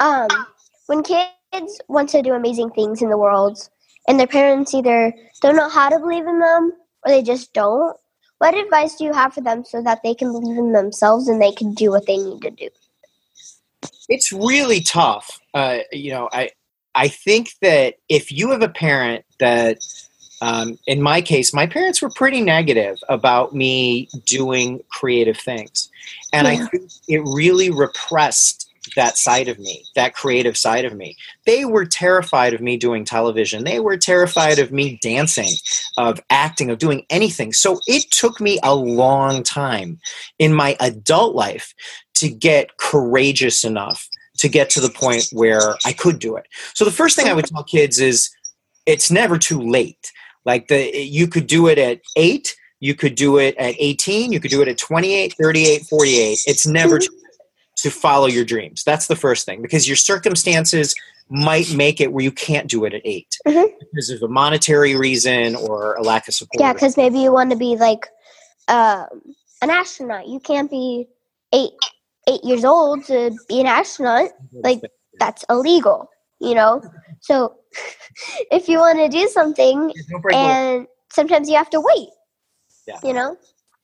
um, 0.00 0.28
when 0.86 1.04
kids 1.04 1.80
want 1.88 2.08
to 2.10 2.20
do 2.20 2.34
amazing 2.34 2.70
things 2.70 3.00
in 3.00 3.10
the 3.10 3.16
world 3.16 3.58
and 4.08 4.18
their 4.18 4.26
parents 4.26 4.74
either 4.74 5.14
don't 5.40 5.56
know 5.56 5.68
how 5.68 5.88
to 5.88 5.98
believe 5.98 6.26
in 6.26 6.40
them 6.40 6.72
or 7.04 7.10
they 7.10 7.22
just 7.22 7.52
don't, 7.52 7.96
what 8.38 8.56
advice 8.56 8.96
do 8.96 9.04
you 9.04 9.12
have 9.12 9.34
for 9.34 9.40
them 9.40 9.64
so 9.64 9.82
that 9.82 10.00
they 10.02 10.14
can 10.14 10.32
believe 10.32 10.58
in 10.58 10.72
themselves 10.72 11.28
and 11.28 11.40
they 11.40 11.52
can 11.52 11.72
do 11.74 11.90
what 11.90 12.06
they 12.06 12.16
need 12.16 12.42
to 12.42 12.50
do? 12.50 12.68
It's 14.08 14.32
really 14.32 14.80
tough. 14.80 15.40
Uh, 15.54 15.78
you 15.92 16.10
know, 16.10 16.28
I 16.32 16.50
I 16.94 17.08
think 17.08 17.52
that 17.60 17.94
if 18.08 18.30
you 18.30 18.50
have 18.50 18.62
a 18.62 18.68
parent 18.68 19.24
that 19.40 19.78
um, 20.40 20.78
in 20.86 21.00
my 21.00 21.20
case, 21.22 21.54
my 21.54 21.66
parents 21.66 22.02
were 22.02 22.10
pretty 22.10 22.40
negative 22.40 22.98
about 23.08 23.54
me 23.54 24.08
doing 24.26 24.82
creative 24.90 25.38
things. 25.38 25.90
And 26.32 26.46
Yeah. 26.46 26.54
I 26.54 26.66
think 26.66 26.90
it 27.08 27.22
really 27.24 27.70
repressed 27.70 28.63
that 28.96 29.16
side 29.16 29.48
of 29.48 29.58
me, 29.58 29.84
that 29.94 30.14
creative 30.14 30.56
side 30.56 30.84
of 30.84 30.94
me. 30.94 31.16
They 31.46 31.64
were 31.64 31.84
terrified 31.84 32.54
of 32.54 32.60
me 32.60 32.76
doing 32.76 33.04
television. 33.04 33.64
They 33.64 33.80
were 33.80 33.96
terrified 33.96 34.58
of 34.58 34.72
me 34.72 34.98
dancing, 35.02 35.54
of 35.96 36.20
acting, 36.30 36.70
of 36.70 36.78
doing 36.78 37.04
anything. 37.10 37.52
So 37.52 37.80
it 37.86 38.10
took 38.10 38.40
me 38.40 38.58
a 38.62 38.74
long 38.74 39.42
time 39.42 39.98
in 40.38 40.52
my 40.52 40.76
adult 40.80 41.34
life 41.34 41.74
to 42.14 42.28
get 42.28 42.76
courageous 42.76 43.64
enough 43.64 44.08
to 44.38 44.48
get 44.48 44.68
to 44.70 44.80
the 44.80 44.90
point 44.90 45.28
where 45.32 45.76
I 45.84 45.92
could 45.92 46.18
do 46.18 46.36
it. 46.36 46.46
So 46.74 46.84
the 46.84 46.90
first 46.90 47.16
thing 47.16 47.28
I 47.28 47.34
would 47.34 47.46
tell 47.46 47.62
kids 47.62 48.00
is 48.00 48.30
it's 48.86 49.10
never 49.10 49.38
too 49.38 49.60
late. 49.60 50.10
Like 50.44 50.68
the 50.68 50.96
you 50.96 51.26
could 51.26 51.46
do 51.46 51.68
it 51.68 51.78
at 51.78 52.00
8, 52.16 52.54
you 52.80 52.94
could 52.94 53.14
do 53.14 53.38
it 53.38 53.56
at 53.56 53.74
18, 53.78 54.32
you 54.32 54.40
could 54.40 54.50
do 54.50 54.60
it 54.60 54.68
at 54.68 54.76
28, 54.76 55.34
38, 55.40 55.82
48. 55.84 56.38
It's 56.46 56.66
never 56.66 56.98
too 56.98 57.08
to 57.84 57.90
follow 57.90 58.26
your 58.26 58.44
dreams. 58.44 58.82
That's 58.82 59.06
the 59.08 59.14
first 59.16 59.44
thing 59.46 59.60
because 59.62 59.86
your 59.86 59.96
circumstances 59.96 60.94
might 61.28 61.72
make 61.74 62.00
it 62.00 62.12
where 62.12 62.24
you 62.24 62.32
can't 62.32 62.68
do 62.68 62.84
it 62.86 62.94
at 62.94 63.02
8 63.04 63.36
Mhm. 63.46 63.66
because 63.78 64.08
of 64.10 64.22
a 64.22 64.28
monetary 64.28 64.94
reason 64.96 65.54
or 65.56 65.94
a 65.94 66.02
lack 66.02 66.26
of 66.28 66.34
support. 66.34 66.60
Yeah, 66.60 66.72
because 66.72 66.96
maybe 66.96 67.18
you 67.18 67.30
want 67.32 67.50
to 67.50 67.56
be 67.56 67.76
like 67.76 68.08
um, 68.68 69.06
an 69.60 69.68
astronaut. 69.70 70.26
You 70.26 70.40
can't 70.40 70.70
be 70.70 71.06
eight 71.52 71.72
eight 72.26 72.42
years 72.42 72.64
old 72.64 73.04
to 73.04 73.30
be 73.48 73.60
an 73.60 73.66
astronaut. 73.66 74.30
like, 74.52 74.80
That's 75.20 75.44
illegal, 75.50 76.08
you 76.40 76.54
know. 76.54 76.82
So 77.20 77.56
if 78.50 78.66
you 78.68 78.78
want 78.78 78.98
to 78.98 79.08
do 79.08 79.28
something, 79.28 79.92
Don't 80.10 80.22
break 80.22 80.34
the 80.34 80.42
law. 80.42 80.48
and 80.48 80.86
sometimes 81.12 81.50
you 81.50 81.56
have 81.56 81.68
to 81.70 81.80
wait. 81.80 82.08
Yeah. 82.88 82.98
You 83.04 83.12
know. 83.12 83.36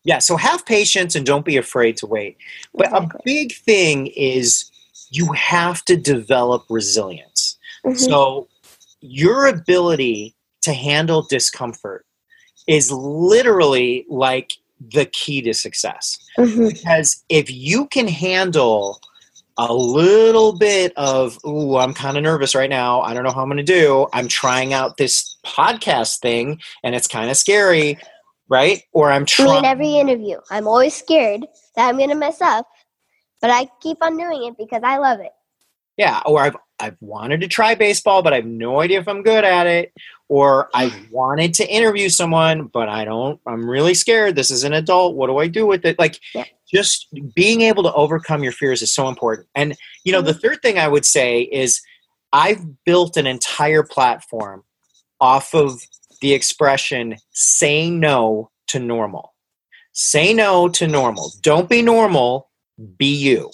Yeah, 0.05 0.19
so 0.19 0.37
have 0.37 0.65
patience 0.65 1.15
and 1.15 1.27
don't 1.27 1.45
be 1.45 1.57
afraid 1.57 1.97
to 1.99 2.07
wait. 2.07 2.37
But 2.75 2.93
a 2.97 3.09
big 3.25 3.55
thing 3.55 4.09
is 4.09 4.71
you 5.11 5.33
have 5.33 5.85
to 5.87 5.97
develop 5.97 6.65
resilience. 6.71 7.59
Mhm. 7.85 7.99
So 7.99 8.49
your 9.01 9.47
ability 9.47 10.35
to 10.63 10.73
handle 10.73 11.27
discomfort 11.29 12.07
is 12.67 12.91
literally 12.93 14.07
like 14.09 14.53
the 14.93 15.07
key 15.07 15.43
to 15.43 15.53
success. 15.53 16.19
Mhm. 16.39 16.73
Because 16.73 17.23
if 17.29 17.51
you 17.51 17.87
can 17.89 18.09
handle 18.09 19.01
a 19.59 19.75
little 19.75 20.57
bit 20.57 20.93
of, 20.97 21.39
ooh, 21.45 21.77
I'm 21.77 21.93
kind 21.93 22.17
of 22.17 22.23
nervous 22.23 22.55
right 22.55 22.71
now. 22.71 23.03
I 23.03 23.13
don't 23.13 23.25
know 23.25 23.31
how 23.33 23.43
I'm 23.43 23.49
going 23.49 23.59
to 23.59 23.63
do. 23.63 24.07
I'm 24.15 24.29
trying 24.29 24.73
out 24.73 24.97
this 24.97 25.37
podcast 25.45 26.21
thing 26.21 26.61
and 26.83 26.95
it's 26.95 27.07
kind 27.07 27.31
of 27.31 27.37
scary, 27.37 27.99
right? 28.51 28.83
Or 28.93 29.11
I'm 29.11 29.25
Me 29.39 29.59
in 29.59 29.65
every 29.65 29.97
interview. 29.97 30.39
I'm 30.51 30.67
always 30.67 30.95
scared 30.95 31.47
that 31.77 31.89
I'm 31.89 31.97
gonna 31.97 32.17
mess 32.17 32.43
up, 32.43 32.67
but 33.41 33.51
I 33.51 33.71
keep 33.81 33.99
on 34.03 34.19
doing 34.19 34.45
it 34.45 34.59
because 34.59 34.83
I 34.85 34.99
love 34.99 35.21
it. 35.21 35.33
Yeah, 35.97 36.21
or 36.27 36.43
I've 36.43 36.57
I've 36.79 36.97
wanted 37.01 37.41
to 37.43 37.49
try 37.49 37.75
baseball, 37.75 38.23
but 38.23 38.33
I 38.33 38.37
have 38.37 38.47
no 38.47 38.81
idea 38.81 39.01
if 39.01 39.09
I'm 39.09 39.23
good 39.23 39.45
at 39.45 39.67
it. 39.67 39.93
Or 40.29 40.71
I 40.75 40.93
wanted 41.11 41.55
to 41.55 41.69
interview 41.69 42.09
someone, 42.09 42.67
but 42.67 42.89
I 42.89 43.05
don't. 43.05 43.41
I'm 43.47 43.69
really 43.69 43.95
scared. 43.95 44.37
This 44.37 44.51
is 44.51 44.65
an 44.65 44.73
adult. 44.73 45.17
What 45.17 45.27
do 45.27 45.39
I 45.39 45.49
do 45.49 45.67
with 45.67 45.85
it? 45.85 45.99
Like, 45.99 46.21
Yeah. 46.35 46.45
just 46.73 47.09
being 47.35 47.63
able 47.63 47.83
to 47.83 47.93
overcome 47.93 48.43
your 48.43 48.53
fears 48.53 48.81
is 48.81 48.93
so 48.93 49.09
important. 49.09 49.49
And 49.55 49.77
you 50.05 50.13
know, 50.13 50.23
the 50.23 50.33
mm-hmm. 50.33 50.41
third 50.41 50.63
thing 50.63 50.79
I 50.79 50.89
would 50.89 51.05
say 51.05 51.43
is 51.43 51.81
I've 52.33 52.85
built 52.85 53.17
an 53.17 53.27
entire 53.27 53.83
platform 53.83 54.65
off 55.21 55.55
of 55.55 55.83
the 56.21 56.33
expression 56.33 57.17
"say 57.31 57.91
no 57.91 58.51
to 58.69 58.79
normal." 58.79 59.35
Say 59.93 60.33
no 60.33 60.69
to 60.69 60.87
normal. 60.87 61.33
Don't 61.43 61.69
be 61.69 61.83
normal. 61.83 62.49
Be 62.97 63.15
you 63.15 63.51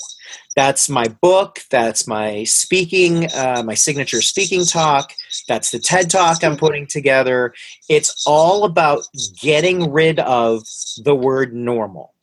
that's 0.56 0.88
my 0.88 1.06
book 1.20 1.60
that's 1.70 2.08
my 2.08 2.42
speaking 2.44 3.26
uh, 3.34 3.62
my 3.64 3.74
signature 3.74 4.22
speaking 4.22 4.64
talk 4.64 5.12
that's 5.46 5.70
the 5.70 5.78
ted 5.78 6.10
talk 6.10 6.42
i'm 6.42 6.56
putting 6.56 6.86
together 6.86 7.54
it's 7.88 8.24
all 8.26 8.64
about 8.64 9.04
getting 9.40 9.92
rid 9.92 10.18
of 10.20 10.62
the 11.04 11.14
word 11.14 11.54
normal 11.54 12.14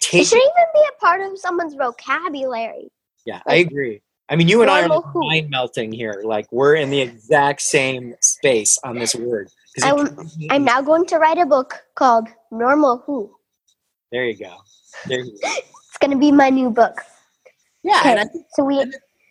It 0.00 0.04
Take, 0.04 0.26
should 0.26 0.36
even 0.36 0.66
be 0.74 0.80
a 0.96 1.00
part 1.00 1.20
of 1.20 1.38
someone's 1.38 1.74
vocabulary. 1.74 2.90
yeah 3.26 3.42
i 3.46 3.56
agree 3.56 4.00
i 4.28 4.36
mean 4.36 4.48
you 4.48 4.62
and 4.62 4.70
i 4.70 4.82
are 4.82 4.88
like 4.88 5.04
mind 5.14 5.50
melting 5.50 5.92
here 5.92 6.22
like 6.24 6.50
we're 6.50 6.74
in 6.74 6.90
the 6.90 7.00
exact 7.00 7.60
same 7.60 8.14
space 8.20 8.78
on 8.82 8.98
this 8.98 9.14
word 9.14 9.46
it 9.46 9.52
I'm- 9.82 10.30
I'm 10.50 10.64
now 10.64 10.80
going 10.82 11.06
to 11.06 11.18
write 11.18 11.38
a 11.38 11.46
book 11.46 11.82
called 11.94 12.28
Normal 12.50 12.98
Who. 13.06 13.34
there 14.10 14.24
you 14.26 14.36
go 14.36 14.54
there 15.08 15.20
you 15.20 15.32
go 15.42 15.48
It's 15.88 15.98
gonna 16.00 16.18
be 16.18 16.32
my 16.32 16.50
new 16.50 16.70
book. 16.70 17.00
yeah 17.82 18.00
Okay, 18.00 18.10
and 18.12 18.20
I 18.20 18.24
so 18.54 18.64
we 18.64 18.80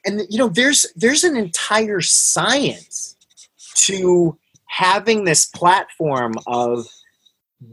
and 0.06 0.22
you 0.30 0.38
know 0.40 0.48
there's 0.50 0.86
there's 0.96 1.24
an 1.24 1.36
entire 1.38 2.02
science 2.02 3.16
to 3.88 4.38
having 4.66 5.26
this 5.26 5.46
platform 5.46 6.34
of 6.48 6.88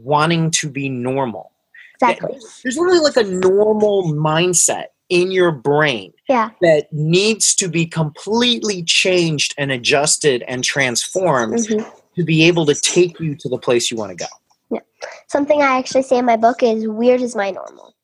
wanting 0.01 0.51
to 0.51 0.69
be 0.69 0.89
normal 0.89 1.51
exactly. 1.95 2.37
there's 2.63 2.77
really 2.77 2.99
like 2.99 3.17
a 3.17 3.23
normal 3.23 4.03
mindset 4.13 4.87
in 5.09 5.31
your 5.31 5.51
brain 5.51 6.13
Yeah. 6.27 6.51
that 6.61 6.91
needs 6.93 7.55
to 7.55 7.67
be 7.67 7.85
completely 7.87 8.83
changed 8.83 9.55
and 9.57 9.71
adjusted 9.71 10.43
and 10.47 10.63
transformed 10.63 11.55
mhm. 11.55 11.91
To 12.19 12.25
be 12.25 12.43
able 12.43 12.65
to 12.65 12.75
take 12.75 13.17
you 13.19 13.33
to 13.33 13.47
the 13.47 13.57
place 13.57 13.89
you 13.89 13.97
want 13.97 14.11
to 14.11 14.15
go 14.15 14.25
Yeah. 14.69 14.81
Something 15.27 15.61
I 15.61 15.77
actually 15.77 16.03
say 16.03 16.17
in 16.17 16.25
my 16.25 16.35
book 16.35 16.61
is 16.61 16.85
weird 16.85 17.21
is 17.21 17.35
my 17.35 17.51
normal. 17.51 17.95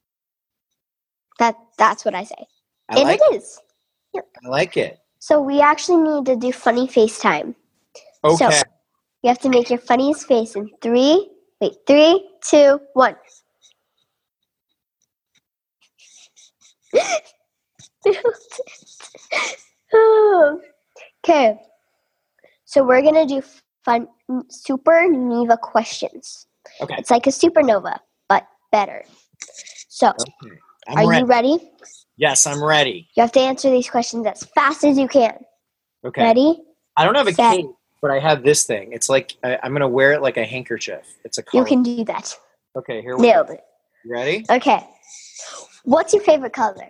That 1.39 1.57
that's 1.77 2.05
what 2.05 2.15
I 2.15 2.23
say. 2.23 2.47
i 2.89 2.95
and 2.95 3.03
like 3.03 3.19
it 3.29 3.35
is. 3.35 3.59
i 4.15 4.47
like 4.47 4.77
it 4.77 4.99
So 5.19 5.41
we 5.41 5.59
actually 5.59 6.01
need 6.07 6.25
to 6.27 6.37
do 6.37 6.53
funny 6.53 6.87
FaceTime. 6.87 7.55
So- 8.23 8.47
okay 8.47 8.61
You 9.21 9.27
have 9.29 9.39
to 9.39 9.49
make 9.49 9.69
your 9.69 9.79
funniest 9.79 10.27
face 10.27 10.55
in 10.55 10.69
three, 10.81 11.29
wait, 11.59 11.73
three, 11.85 12.29
two, 12.49 12.79
one. 12.93 13.15
okay. 21.23 21.57
So 22.65 22.83
we're 22.83 23.01
gonna 23.01 23.25
do 23.25 23.41
fun 23.85 24.07
super 24.49 25.07
Neva 25.09 25.57
questions. 25.57 26.47
okay 26.81 26.95
It's 26.97 27.11
like 27.11 27.27
a 27.27 27.29
supernova, 27.31 27.99
but 28.27 28.47
better. 28.71 29.03
So 29.89 30.09
okay 30.09 30.55
are 30.87 31.07
ready 31.07 31.21
you 31.21 31.25
ready? 31.25 31.71
yes 32.17 32.45
i'm 32.45 32.63
ready 32.63 33.07
You 33.15 33.21
have 33.21 33.31
to 33.33 33.39
answer 33.39 33.69
these 33.71 33.89
questions 33.89 34.25
as 34.27 34.43
fast 34.55 34.83
as 34.83 34.97
you 34.97 35.07
can. 35.07 35.37
okay 36.05 36.21
Ready? 36.23 36.61
I 36.97 37.03
don't 37.05 37.15
have 37.15 37.27
a 37.27 37.33
Set. 37.33 37.57
cape, 37.57 37.65
but 38.01 38.11
I 38.11 38.19
have 38.19 38.43
this 38.43 38.63
thing. 38.65 38.93
It's 38.93 39.09
like 39.09 39.35
I, 39.43 39.57
I'm 39.63 39.73
gonna 39.73 39.87
wear 39.99 40.13
it 40.13 40.21
like 40.21 40.37
a 40.37 40.45
handkerchief. 40.45 41.03
It's 41.25 41.37
a 41.39 41.43
color. 41.43 41.61
You 41.63 41.67
can 41.67 41.81
do 41.83 42.03
that. 42.05 42.33
okay, 42.77 43.01
here 43.01 43.15
we 43.17 43.23
go. 43.23 43.27
Nailed 43.29 43.49
it. 43.49 43.61
You 44.05 44.11
ready? 44.13 44.45
Okay. 44.49 44.79
What's 45.83 46.13
your 46.13 46.23
favorite 46.23 46.53
color? 46.53 46.89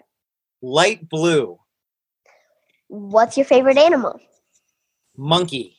Light 0.61 1.07
blue, 1.09 1.57
What's 2.87 3.35
your 3.37 3.45
favorite 3.45 3.77
animal? 3.77 4.19
monkey. 5.17 5.77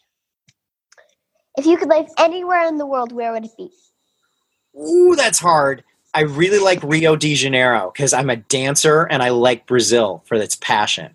If 1.57 1.66
you 1.66 1.77
could 1.77 1.88
live 1.88 2.07
anywhere 2.19 2.66
in 2.66 2.77
the 2.79 2.87
world, 2.87 3.12
where 3.12 3.33
would 3.33 3.45
it 3.45 3.57
be? 3.57 3.71
Ooh, 4.79 5.14
that's 5.16 5.38
hard. 5.38 5.83
I 6.14 6.23
really 6.23 6.59
like 6.59 6.83
Rio 6.83 7.16
de 7.16 7.35
Janeiro 7.35 7.90
because 7.92 8.12
I'm 8.12 8.31
a 8.31 8.37
dancer 8.37 9.05
and 9.05 9.23
I 9.23 9.31
like 9.31 9.66
Brazil 9.66 10.23
for 10.27 10.35
its 10.37 10.57
passion. 10.57 11.14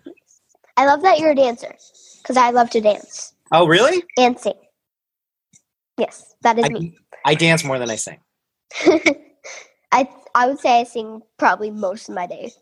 I 0.76 0.86
love 0.86 1.02
that 1.02 1.18
you're 1.18 1.32
a 1.32 1.34
dancer 1.34 1.74
because 2.22 2.36
I 2.36 2.50
love 2.50 2.70
to 2.70 2.80
dance 2.80 3.34
Oh, 3.52 3.66
really? 3.66 4.02
and 4.16 4.38
sing. 4.38 4.54
Yes, 5.98 6.34
that 6.42 6.58
is 6.58 6.64
I, 6.64 6.68
me. 6.68 6.96
I 7.24 7.34
dance 7.34 7.64
more 7.64 7.78
than 7.78 7.90
I 7.90 7.96
sing. 7.96 8.18
I 9.92 10.08
I 10.34 10.46
would 10.46 10.58
say 10.58 10.80
I 10.80 10.84
sing 10.84 11.20
probably 11.38 11.70
most 11.70 12.08
of 12.08 12.14
my 12.14 12.26
day. 12.26 12.52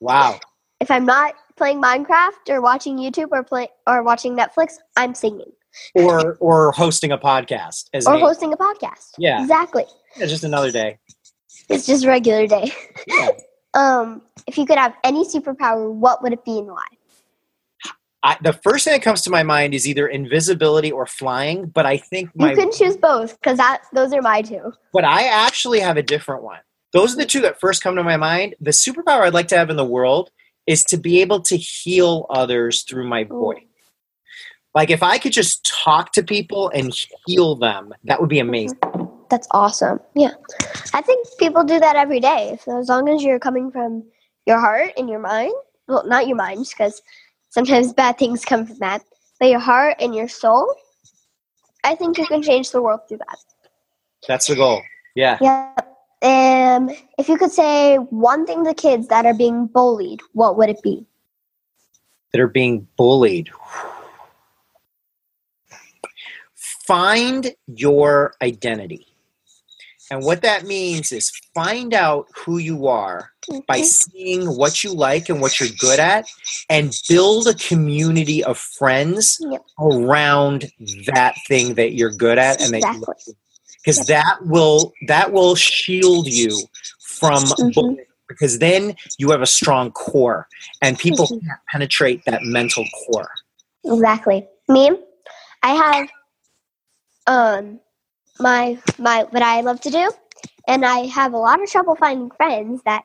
Wow. 0.00 0.40
If 0.80 0.90
I'm 0.90 1.04
not 1.04 1.34
playing 1.56 1.82
Minecraft 1.82 2.48
or 2.48 2.60
watching 2.60 2.96
YouTube 2.98 3.28
or 3.32 3.42
play 3.42 3.68
or 3.86 4.02
watching 4.02 4.36
Netflix, 4.36 4.74
I'm 4.96 5.14
singing 5.14 5.50
Or 5.94 6.36
or 6.40 6.72
hosting 6.72 7.12
a 7.12 7.18
podcast 7.18 7.88
as 7.92 8.06
or 8.06 8.18
hosting 8.18 8.52
a 8.52 8.56
podcast. 8.56 9.12
Yeah. 9.18 9.40
exactly. 9.40 9.84
It's 10.16 10.30
just 10.30 10.44
another 10.44 10.70
day. 10.70 10.98
It's 11.68 11.86
just 11.86 12.04
a 12.04 12.08
regular 12.08 12.46
day. 12.46 12.72
Yeah. 13.06 13.30
Um, 13.74 14.20
if 14.46 14.58
you 14.58 14.66
could 14.66 14.76
have 14.76 14.92
any 15.02 15.24
superpower, 15.24 15.90
what 15.90 16.22
would 16.22 16.34
it 16.34 16.44
be 16.44 16.58
and 16.58 16.66
why? 16.66 16.84
I, 18.22 18.36
the 18.42 18.52
first 18.52 18.84
thing 18.84 18.92
that 18.92 19.02
comes 19.02 19.22
to 19.22 19.30
my 19.30 19.42
mind 19.42 19.74
is 19.74 19.88
either 19.88 20.06
invisibility 20.06 20.92
or 20.92 21.06
flying, 21.06 21.66
but 21.66 21.86
I 21.86 21.96
think 21.96 22.30
You 22.34 22.54
can 22.54 22.70
choose 22.70 22.96
both 22.96 23.40
because 23.40 23.56
that 23.56 23.82
those 23.92 24.12
are 24.12 24.22
my 24.22 24.42
two. 24.42 24.72
But 24.92 25.04
I 25.04 25.24
actually 25.24 25.80
have 25.80 25.96
a 25.96 26.02
different 26.02 26.42
one. 26.42 26.60
Those 26.92 27.14
are 27.14 27.16
the 27.16 27.24
two 27.24 27.40
that 27.40 27.58
first 27.58 27.82
come 27.82 27.96
to 27.96 28.04
my 28.04 28.16
mind. 28.16 28.54
The 28.60 28.70
superpower 28.70 29.22
I'd 29.22 29.34
like 29.34 29.48
to 29.48 29.56
have 29.56 29.70
in 29.70 29.76
the 29.76 29.84
world 29.84 30.30
is 30.66 30.84
to 30.84 30.96
be 30.96 31.20
able 31.20 31.40
to 31.40 31.56
heal 31.56 32.26
others 32.30 32.82
through 32.82 33.08
my 33.08 33.24
voice. 33.24 33.62
Like 34.74 34.90
if 34.90 35.02
I 35.02 35.18
could 35.18 35.32
just 35.32 35.64
talk 35.66 36.12
to 36.12 36.22
people 36.22 36.70
and 36.70 36.92
heal 37.26 37.56
them, 37.56 37.92
that 38.04 38.20
would 38.20 38.30
be 38.30 38.38
amazing. 38.38 38.78
That's 39.28 39.48
awesome. 39.50 40.00
Yeah. 40.14 40.32
I 40.94 41.02
think 41.02 41.26
people 41.38 41.64
do 41.64 41.78
that 41.80 41.96
every 41.96 42.20
day. 42.20 42.58
So 42.62 42.78
as 42.78 42.88
long 42.88 43.08
as 43.08 43.22
you're 43.22 43.38
coming 43.38 43.70
from 43.70 44.04
your 44.46 44.58
heart 44.58 44.92
and 44.96 45.08
your 45.08 45.20
mind, 45.20 45.52
well, 45.88 46.06
not 46.06 46.26
your 46.26 46.36
mind, 46.36 46.66
because 46.68 47.02
sometimes 47.50 47.92
bad 47.94 48.18
things 48.18 48.44
come 48.44 48.66
from 48.66 48.78
that, 48.78 49.02
but 49.40 49.48
your 49.48 49.60
heart 49.60 49.96
and 50.00 50.14
your 50.14 50.28
soul, 50.28 50.74
I 51.84 51.94
think 51.94 52.18
you 52.18 52.26
can 52.26 52.42
change 52.42 52.70
the 52.70 52.82
world 52.82 53.00
through 53.08 53.18
that. 53.18 53.38
That's 54.28 54.46
the 54.46 54.54
goal. 54.54 54.82
Yeah. 55.14 55.38
Yep. 55.40 55.88
Um, 56.22 56.90
if 57.18 57.28
you 57.28 57.36
could 57.36 57.50
say 57.50 57.96
one 57.96 58.46
thing 58.46 58.64
to 58.64 58.72
kids 58.72 59.08
that 59.08 59.26
are 59.26 59.34
being 59.34 59.66
bullied, 59.66 60.20
what 60.32 60.56
would 60.56 60.68
it 60.68 60.80
be? 60.82 61.04
That 62.32 62.40
are 62.40 62.48
being 62.48 62.86
bullied. 62.96 63.50
Find 66.92 67.54
your 67.68 68.34
identity. 68.42 69.06
And 70.10 70.22
what 70.22 70.42
that 70.42 70.66
means 70.66 71.10
is 71.10 71.32
find 71.54 71.94
out 71.94 72.26
who 72.36 72.58
you 72.58 72.86
are 72.86 73.30
by 73.66 73.80
seeing 73.80 74.46
what 74.58 74.84
you 74.84 74.92
like 74.92 75.30
and 75.30 75.40
what 75.40 75.58
you're 75.58 75.70
good 75.78 75.98
at 75.98 76.26
and 76.68 76.94
build 77.08 77.48
a 77.48 77.54
community 77.54 78.44
of 78.44 78.58
friends 78.58 79.38
Yep. 79.40 79.64
around 79.80 80.70
that 81.06 81.34
thing 81.48 81.76
that 81.76 81.94
you're 81.94 82.10
good 82.10 82.36
at 82.36 82.60
and 82.60 82.74
that 82.74 82.82
you 82.92 82.98
Exactly. 83.00 83.34
because 83.82 84.06
that 84.08 84.36
will 84.42 84.92
that 85.08 85.32
will 85.32 85.54
shield 85.54 86.26
you 86.26 86.58
from 87.00 87.42
Mhm. 87.44 87.72
bullying 87.72 88.06
because 88.28 88.58
then 88.58 88.94
you 89.16 89.30
have 89.30 89.40
a 89.40 89.46
strong 89.46 89.90
core 89.92 90.46
and 90.82 90.98
people 90.98 91.24
Mhm. 91.26 91.40
can't 91.40 91.60
penetrate 91.70 92.22
that 92.26 92.42
mental 92.42 92.84
core 93.06 93.30
Exactly. 93.82 94.46
Me, 94.68 94.90
I 95.62 95.70
have 95.72 96.08
um 97.26 97.80
my 98.40 98.78
my 98.98 99.24
what 99.30 99.42
I 99.42 99.60
love 99.62 99.80
to 99.82 99.90
do, 99.90 100.10
and 100.68 100.84
I 100.84 101.06
have 101.06 101.32
a 101.34 101.38
lot 101.38 101.62
of 101.62 101.70
trouble 101.70 101.94
finding 101.96 102.30
friends 102.30 102.82
that 102.84 103.04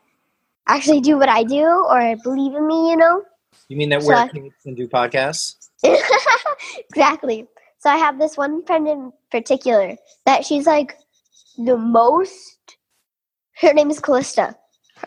actually 0.68 1.02
do 1.02 1.18
what 1.18 1.30
I 1.30 1.44
do 1.44 1.64
or 1.66 2.16
believe 2.24 2.56
in 2.56 2.68
me. 2.68 2.92
You 2.92 2.98
know. 2.98 3.24
you 3.70 3.78
mean 3.78 3.90
that 3.90 4.02
So 4.02 4.08
wear 4.08 4.18
I- 4.18 4.32
and 4.66 4.78
do 4.78 4.88
podcasts 4.88 5.56
exactly. 6.90 7.48
So 7.80 7.90
I 7.90 7.98
have 7.98 8.20
this 8.20 8.38
one 8.38 8.66
friend 8.66 8.88
in 8.88 9.12
particular 9.32 9.96
that 10.26 10.46
she's 10.46 10.66
like 10.66 10.98
the 11.58 11.78
most. 11.78 12.78
Her 13.62 13.74
name 13.74 13.90
is 13.92 14.00
Callista. 14.00 14.56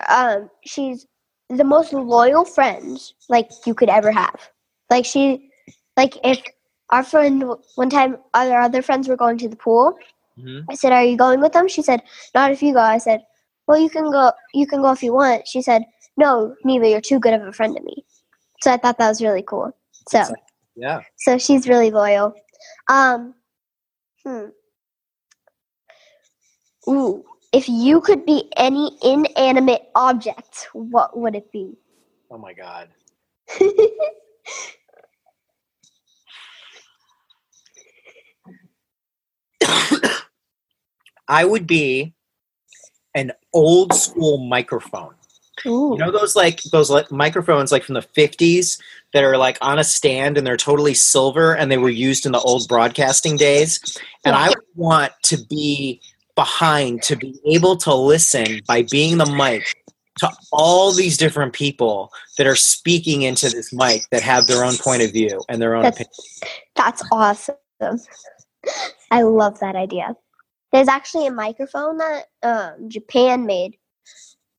Um, 0.08 0.50
she's 0.64 1.06
the 1.48 1.64
most 1.64 1.92
loyal 1.92 2.44
friends 2.44 3.14
like 3.28 3.50
you 3.66 3.74
could 3.74 3.88
ever 3.88 4.12
have. 4.12 4.50
Like 4.90 5.04
she, 5.04 5.50
like 5.96 6.16
if 6.24 6.40
our 6.90 7.02
friend 7.02 7.44
one 7.76 7.90
time 7.90 8.18
our 8.34 8.60
other 8.60 8.82
friends 8.82 9.08
were 9.08 9.16
going 9.16 9.38
to 9.38 9.48
the 9.48 9.56
pool. 9.56 9.96
Mhm. 10.38 10.64
I 10.70 10.74
said, 10.74 10.92
"Are 10.92 11.04
you 11.04 11.16
going 11.16 11.40
with 11.40 11.52
them?" 11.52 11.68
She 11.68 11.82
said, 11.82 12.02
"Not 12.34 12.50
if 12.52 12.62
you 12.62 12.72
go." 12.74 12.80
I 12.80 12.98
said, 12.98 13.24
"Well, 13.66 13.78
you 13.78 13.90
can 13.90 14.10
go. 14.10 14.32
You 14.54 14.66
can 14.66 14.82
go 14.82 14.92
if 14.92 15.02
you 15.02 15.12
want." 15.12 15.46
She 15.48 15.62
said, 15.62 15.84
"No, 16.16 16.54
Neva, 16.64 16.88
you're 16.88 17.00
too 17.00 17.18
good 17.20 17.34
of 17.34 17.46
a 17.46 17.52
friend 17.52 17.76
to 17.76 17.82
me." 17.82 18.04
So 18.62 18.72
I 18.72 18.76
thought 18.76 18.98
that 18.98 19.08
was 19.08 19.22
really 19.22 19.42
cool. 19.42 19.72
So, 20.08 20.22
Yeah. 20.76 21.02
so 21.16 21.38
she's 21.38 21.68
really 21.68 21.90
loyal. 21.90 22.34
Um, 22.88 23.34
hmm. 24.24 24.48
Ooh, 26.88 27.24
if 27.52 27.68
you 27.68 28.00
could 28.00 28.24
be 28.26 28.50
any 28.56 28.96
inanimate 29.02 29.90
object, 29.94 30.68
what 30.72 31.16
would 31.18 31.34
it 31.34 31.50
be? 31.52 31.76
Oh 32.30 32.38
my 32.38 32.52
God. 32.52 32.88
I 41.30 41.44
would 41.44 41.66
be 41.66 42.12
an 43.14 43.32
old 43.52 43.94
school 43.94 44.38
microphone. 44.38 45.14
Ooh. 45.64 45.92
You 45.92 45.98
know 45.98 46.10
those 46.10 46.34
like 46.34 46.60
those 46.64 46.90
like 46.90 47.10
microphones 47.12 47.70
like 47.70 47.84
from 47.84 47.94
the 47.94 48.02
50s 48.02 48.80
that 49.12 49.22
are 49.22 49.36
like 49.36 49.56
on 49.60 49.78
a 49.78 49.84
stand 49.84 50.36
and 50.36 50.46
they're 50.46 50.56
totally 50.56 50.94
silver 50.94 51.54
and 51.54 51.70
they 51.70 51.78
were 51.78 51.90
used 51.90 52.26
in 52.26 52.32
the 52.32 52.40
old 52.40 52.66
broadcasting 52.66 53.36
days. 53.36 53.98
And 54.24 54.34
I 54.34 54.48
would 54.48 54.58
want 54.74 55.12
to 55.24 55.38
be 55.48 56.00
behind 56.34 57.02
to 57.04 57.16
be 57.16 57.38
able 57.44 57.76
to 57.76 57.94
listen 57.94 58.60
by 58.66 58.82
being 58.90 59.18
the 59.18 59.26
mic 59.26 59.76
to 60.18 60.30
all 60.50 60.92
these 60.92 61.16
different 61.16 61.52
people 61.52 62.10
that 62.38 62.46
are 62.46 62.56
speaking 62.56 63.22
into 63.22 63.48
this 63.50 63.72
mic 63.72 64.02
that 64.10 64.22
have 64.22 64.46
their 64.46 64.64
own 64.64 64.76
point 64.76 65.02
of 65.02 65.12
view 65.12 65.42
and 65.48 65.62
their 65.62 65.74
own 65.74 65.82
That's- 65.82 66.00
opinion. 66.00 66.58
That's 66.74 67.04
awesome. 67.12 67.56
I 69.10 69.22
love 69.22 69.60
that 69.60 69.76
idea. 69.76 70.16
There's 70.72 70.88
actually 70.88 71.26
a 71.26 71.32
microphone 71.32 71.98
that 71.98 72.24
um, 72.42 72.88
Japan 72.88 73.46
made. 73.46 73.76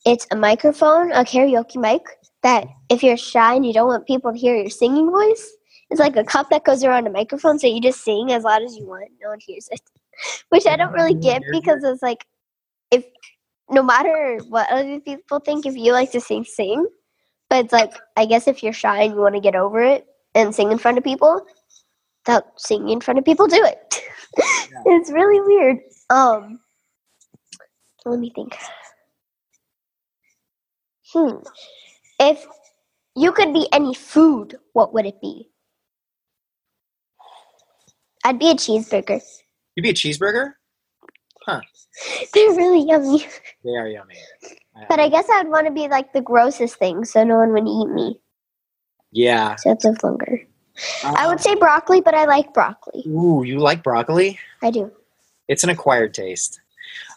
It's 0.06 0.28
a 0.32 0.36
microphone, 0.36 1.12
a 1.12 1.24
karaoke 1.24 1.78
mic, 1.78 2.02
that 2.44 2.68
if 2.90 3.04
you're 3.04 3.18
shy 3.18 3.56
and 3.56 3.66
you 3.66 3.74
don't 3.74 3.88
want 3.88 4.08
people 4.08 4.32
to 4.32 4.38
hear 4.38 4.56
your 4.56 4.70
singing 4.70 5.10
voice, 5.10 5.52
it's 5.90 6.00
like 6.00 6.16
a 6.16 6.24
cup 6.24 6.50
that 6.50 6.64
goes 6.64 6.84
around 6.84 7.08
a 7.08 7.12
microphone 7.12 7.60
so 7.60 7.68
you 7.68 7.82
just 7.82 8.04
sing 8.04 8.32
as 8.32 8.44
loud 8.44 8.64
as 8.64 8.76
you 8.76 8.88
want. 8.88 9.10
No 9.22 9.30
one 9.30 9.40
hears 9.42 9.70
it. 9.72 9.82
Which 10.50 10.66
I 10.66 10.76
don't 10.76 10.94
really 10.94 11.14
get 11.14 11.44
because 11.52 11.84
it's 11.84 12.02
like, 12.02 12.26
if 12.92 13.06
no 13.70 13.84
matter 13.84 14.40
what 14.50 14.70
other 14.70 15.00
people 15.00 15.40
think, 15.40 15.66
if 15.66 15.76
you 15.76 15.94
like 15.94 16.12
to 16.12 16.22
sing, 16.22 16.44
sing. 16.44 16.86
But 17.50 17.66
it's 17.66 17.74
like, 17.74 17.94
I 18.18 18.26
guess 18.26 18.48
if 18.48 18.64
you're 18.64 18.74
shy 18.74 19.04
and 19.04 19.14
you 19.14 19.20
want 19.20 19.36
to 19.36 19.42
get 19.42 19.56
over 19.56 19.82
it 19.82 20.06
and 20.36 20.56
sing 20.56 20.72
in 20.72 20.78
front 20.78 20.98
of 20.98 21.04
people, 21.04 21.46
without 22.26 22.46
singing 22.58 22.90
in 22.90 23.02
front 23.02 23.20
of 23.20 23.26
people 23.26 23.48
do 23.48 23.64
it. 23.64 24.02
it's 24.86 25.12
really 25.12 25.42
weird. 25.42 25.78
Um 26.10 26.60
let 28.06 28.20
me 28.20 28.32
think. 28.34 28.58
Hmm. 31.14 31.38
If 32.20 32.46
you 33.16 33.32
could 33.32 33.54
be 33.54 33.68
any 33.74 33.94
food, 33.94 34.58
what 34.74 34.94
would 34.94 35.06
it 35.06 35.20
be? 35.22 35.50
I'd 38.24 38.40
be 38.40 38.52
a 38.52 38.56
cheeseburger. 38.56 39.22
You'd 39.76 39.84
be 39.84 39.90
a 39.90 39.94
cheeseburger? 39.94 40.54
Huh. 41.46 41.62
They're 42.34 42.56
really 42.56 42.88
yummy. 42.88 43.26
They 43.64 43.72
are 43.72 43.88
yummy. 43.88 44.16
But 44.88 45.00
I 45.00 45.10
guess 45.10 45.28
I'd 45.30 45.50
want 45.50 45.68
to 45.68 45.74
be 45.74 45.88
like 45.88 46.14
the 46.14 46.22
grossest 46.22 46.78
thing 46.78 47.04
so 47.04 47.24
no 47.24 47.38
one 47.38 47.52
would 47.54 47.68
eat 47.68 47.94
me. 47.94 48.20
yeah. 49.12 49.56
So 49.58 49.72
I'd 49.72 49.84
live 49.84 49.98
I 51.04 51.28
would 51.28 51.40
say 51.40 51.56
broccoli, 51.56 52.02
but 52.02 52.14
I 52.14 52.26
like 52.26 52.54
broccoli. 52.54 53.04
Ooh, 53.08 53.44
you 53.44 53.60
like 53.60 53.84
broccoli? 53.84 54.40
I 54.62 54.72
do. 54.72 54.92
It's 55.48 55.64
an 55.64 55.70
acquired 55.70 56.14
taste. 56.14 56.60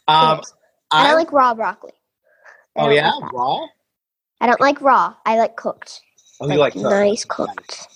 Um. 0.08 0.40
I, 0.90 1.10
I, 1.10 1.14
like 1.14 1.32
raw 1.32 1.54
broccoli. 1.54 1.92
I 2.76 2.80
oh 2.80 2.90
yeah, 2.90 3.10
like 3.10 3.32
raw. 3.32 3.66
I 4.40 4.46
don't 4.46 4.60
like 4.60 4.80
raw. 4.80 5.14
I 5.26 5.38
like 5.38 5.56
cooked. 5.56 6.02
Oh, 6.40 6.48
you 6.48 6.58
like 6.58 6.74
cooked. 6.74 6.84
nice 6.84 7.24
cooked. 7.24 7.88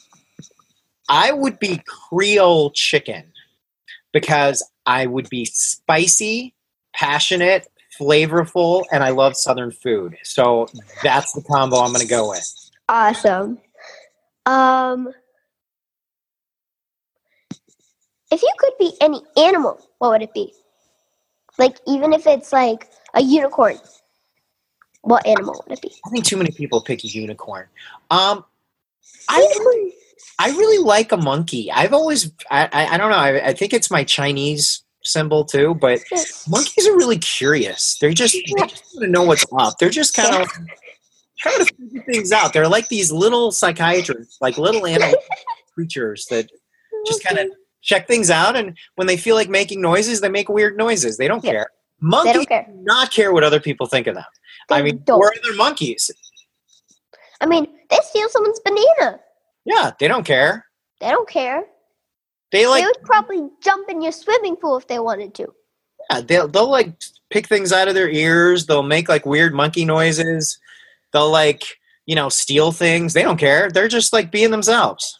I 1.08 1.32
would 1.32 1.58
be 1.58 1.82
Creole 1.86 2.70
chicken 2.70 3.32
because 4.12 4.68
I 4.86 5.06
would 5.06 5.28
be 5.28 5.44
spicy, 5.44 6.54
passionate, 6.94 7.68
flavorful, 7.98 8.84
and 8.92 9.02
I 9.02 9.10
love 9.10 9.36
Southern 9.36 9.70
food. 9.70 10.16
So 10.22 10.68
that's 11.02 11.32
the 11.32 11.42
combo 11.42 11.78
I'm 11.78 11.92
going 11.92 12.02
to 12.02 12.08
go 12.08 12.30
with. 12.30 12.70
Awesome. 12.88 13.58
Um, 14.46 15.12
if 18.30 18.42
you 18.42 18.52
could 18.58 18.72
be 18.78 18.92
any 19.00 19.22
animal, 19.36 19.80
what 19.98 20.10
would 20.10 20.22
it 20.22 20.34
be? 20.34 20.52
Like, 21.58 21.78
even 21.86 22.12
if 22.12 22.26
it's 22.26 22.52
like 22.52 22.88
a 23.14 23.22
unicorn, 23.22 23.78
what 25.02 25.26
animal 25.26 25.64
would 25.66 25.78
it 25.78 25.82
be? 25.82 25.92
I 26.06 26.10
think 26.10 26.24
too 26.24 26.36
many 26.36 26.50
people 26.50 26.80
pick 26.80 27.04
a 27.04 27.08
unicorn. 27.08 27.66
Um, 28.10 28.44
I 29.28 29.40
Unicorn. 29.40 29.92
I 30.38 30.50
really 30.50 30.84
like 30.84 31.12
a 31.12 31.16
monkey. 31.16 31.70
I've 31.70 31.92
always 31.92 32.30
I 32.50 32.68
I, 32.72 32.86
I 32.94 32.96
don't 32.96 33.10
know. 33.10 33.16
I, 33.16 33.48
I 33.48 33.52
think 33.52 33.72
it's 33.72 33.90
my 33.90 34.04
Chinese 34.04 34.82
symbol 35.02 35.44
too, 35.44 35.74
but 35.74 36.00
monkeys 36.48 36.86
are 36.86 36.96
really 36.96 37.18
curious. 37.18 37.98
They're 38.00 38.12
just 38.12 38.34
they 38.34 38.66
just 38.66 38.84
want 38.94 39.04
to 39.04 39.08
know 39.08 39.24
what's 39.24 39.44
up. 39.58 39.78
They're 39.78 39.90
just 39.90 40.14
kind 40.14 40.42
of 40.42 40.48
trying 41.38 41.58
to 41.58 41.64
figure 41.64 42.02
things 42.02 42.32
out. 42.32 42.52
They're 42.52 42.68
like 42.68 42.88
these 42.88 43.10
little 43.12 43.52
psychiatrists, 43.52 44.38
like 44.40 44.58
little 44.58 44.86
animal 44.86 45.14
creatures 45.74 46.26
that 46.30 46.50
just 47.06 47.24
kind 47.24 47.38
of 47.38 47.48
check 47.82 48.06
things 48.06 48.30
out. 48.30 48.56
And 48.56 48.76
when 48.96 49.06
they 49.06 49.16
feel 49.16 49.36
like 49.36 49.48
making 49.48 49.80
noises, 49.80 50.20
they 50.20 50.28
make 50.28 50.48
weird 50.48 50.76
noises. 50.76 51.16
They 51.16 51.28
don't 51.28 51.44
Yeah. 51.44 51.50
care. 51.52 51.66
They 52.00 52.06
Monkeys 52.08 52.32
don't 52.34 52.48
care. 52.48 52.66
do 52.68 52.78
not 52.82 53.10
care 53.12 53.32
what 53.32 53.44
other 53.44 53.60
people 53.60 53.86
think 53.86 54.06
of 54.06 54.14
them. 54.14 54.24
I 54.70 54.82
mean, 54.82 55.00
don't. 55.04 55.18
where 55.18 55.30
are 55.30 55.34
other 55.44 55.56
monkeys? 55.56 56.10
I 57.40 57.46
mean, 57.46 57.66
they 57.90 57.98
steal 58.02 58.28
someone's 58.28 58.60
banana. 58.60 59.20
Yeah, 59.64 59.92
they 59.98 60.08
don't 60.08 60.24
care. 60.24 60.66
They 61.00 61.08
don't 61.10 61.28
care. 61.28 61.64
They 62.50 62.66
like 62.66 62.82
they 62.82 62.86
would 62.86 63.02
probably 63.04 63.48
jump 63.62 63.88
in 63.90 64.00
your 64.00 64.12
swimming 64.12 64.56
pool 64.56 64.76
if 64.76 64.86
they 64.88 64.98
wanted 64.98 65.34
to. 65.34 65.52
Yeah, 66.10 66.20
they'll 66.22 66.48
they'll 66.48 66.70
like 66.70 66.92
pick 67.30 67.46
things 67.46 67.72
out 67.72 67.88
of 67.88 67.94
their 67.94 68.08
ears. 68.08 68.66
They'll 68.66 68.82
make 68.82 69.08
like 69.08 69.26
weird 69.26 69.54
monkey 69.54 69.84
noises. 69.84 70.58
They'll 71.12 71.30
like 71.30 71.62
you 72.06 72.14
know 72.14 72.28
steal 72.28 72.72
things. 72.72 73.12
They 73.12 73.22
don't 73.22 73.36
care. 73.36 73.70
They're 73.70 73.88
just 73.88 74.12
like 74.12 74.30
being 74.32 74.50
themselves. 74.50 75.17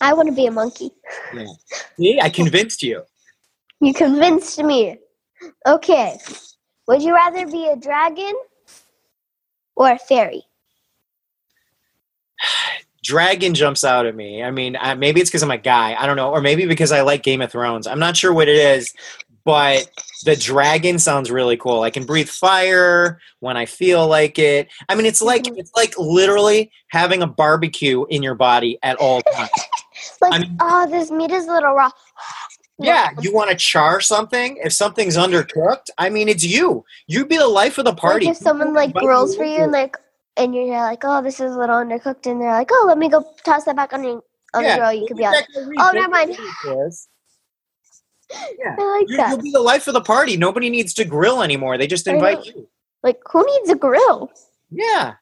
I 0.00 0.12
want 0.12 0.28
to 0.28 0.34
be 0.34 0.46
a 0.46 0.50
monkey. 0.50 0.90
Yeah. 1.34 1.46
See, 1.98 2.20
I 2.20 2.28
convinced 2.28 2.82
you. 2.82 3.02
You 3.80 3.92
convinced 3.94 4.62
me. 4.62 4.98
Okay. 5.66 6.18
Would 6.88 7.02
you 7.02 7.14
rather 7.14 7.46
be 7.46 7.68
a 7.68 7.76
dragon 7.76 8.32
or 9.74 9.90
a 9.90 9.98
fairy? 9.98 10.42
Dragon 13.02 13.54
jumps 13.54 13.84
out 13.84 14.06
at 14.06 14.16
me. 14.16 14.42
I 14.42 14.50
mean, 14.50 14.76
I, 14.80 14.94
maybe 14.94 15.20
it's 15.20 15.30
because 15.30 15.42
I'm 15.42 15.50
a 15.50 15.58
guy. 15.58 15.94
I 15.94 16.06
don't 16.06 16.16
know, 16.16 16.30
or 16.30 16.40
maybe 16.40 16.66
because 16.66 16.90
I 16.90 17.02
like 17.02 17.22
Game 17.22 17.40
of 17.40 17.52
Thrones. 17.52 17.86
I'm 17.86 18.00
not 18.00 18.16
sure 18.16 18.32
what 18.32 18.48
it 18.48 18.56
is, 18.56 18.92
but 19.46 19.88
the 20.24 20.34
dragon 20.34 20.98
sounds 20.98 21.30
really 21.30 21.56
cool. 21.56 21.82
I 21.82 21.90
can 21.90 22.04
breathe 22.04 22.28
fire 22.28 23.20
when 23.38 23.56
I 23.56 23.64
feel 23.64 24.06
like 24.08 24.38
it. 24.40 24.68
I 24.88 24.96
mean, 24.96 25.06
it's 25.06 25.22
like 25.22 25.44
Mhm. 25.44 25.56
it's 25.56 25.70
like 25.76 25.94
literally 25.96 26.70
having 26.88 27.22
a 27.22 27.26
barbecue 27.28 28.04
in 28.10 28.22
your 28.24 28.34
body 28.34 28.78
at 28.82 28.96
all 28.96 29.22
times. 29.22 29.50
Like, 30.20 30.34
I 30.34 30.38
mean- 30.40 30.56
oh, 30.60 30.86
this 30.90 31.10
meat 31.10 31.30
is 31.30 31.46
a 31.48 31.52
little 31.52 31.72
raw. 31.72 31.90
Yeah, 32.78 33.08
you 33.22 33.32
want 33.32 33.48
to 33.48 33.56
char 33.56 34.02
something. 34.02 34.58
If 34.62 34.74
something's 34.74 35.16
undercooked, 35.16 35.88
I 35.96 36.10
mean, 36.10 36.28
it's 36.28 36.44
you. 36.44 36.84
You'd 37.06 37.30
be 37.30 37.38
the 37.38 37.48
life 37.48 37.78
of 37.78 37.86
the 37.86 37.94
party. 37.94 38.26
Like 38.26 38.36
if 38.36 38.42
someone 38.42 38.74
like 38.74 38.92
grills 38.92 39.34
for 39.34 39.44
you 39.44 39.62
and 39.62 39.72
like, 39.72 39.96
and 40.36 40.54
you're 40.54 40.66
like, 40.76 41.02
oh, 41.02 41.22
this 41.22 41.40
is 41.40 41.56
a 41.56 41.58
little 41.58 41.76
undercooked, 41.76 42.26
and 42.30 42.38
they're 42.38 42.52
like, 42.52 42.68
oh, 42.70 42.84
let 42.86 42.98
me 42.98 43.08
go 43.08 43.24
toss 43.46 43.64
that 43.64 43.76
back 43.76 43.94
on 43.94 44.04
your 44.04 44.22
on 44.52 44.62
Yeah, 44.62 44.74
the 44.74 44.80
grill. 44.80 44.92
You 44.92 45.06
could 45.08 45.16
be 45.16 45.22
like, 45.22 45.46
oh, 45.78 45.90
never 45.94 46.08
mind. 46.10 46.36
Yeah. 48.30 48.76
I 48.78 48.98
like 48.98 49.08
You, 49.08 49.16
that. 49.16 49.30
you'll 49.30 49.42
be 49.42 49.50
the 49.52 49.60
life 49.60 49.86
of 49.86 49.94
the 49.94 50.00
party. 50.00 50.36
Nobody 50.36 50.70
needs 50.70 50.92
to 50.94 51.04
grill 51.04 51.42
anymore. 51.42 51.78
They 51.78 51.86
just 51.86 52.06
invite 52.06 52.44
you. 52.46 52.68
Like, 53.02 53.20
who 53.30 53.44
needs 53.46 53.70
a 53.70 53.76
grill? 53.76 54.30
Yeah. 54.70 55.14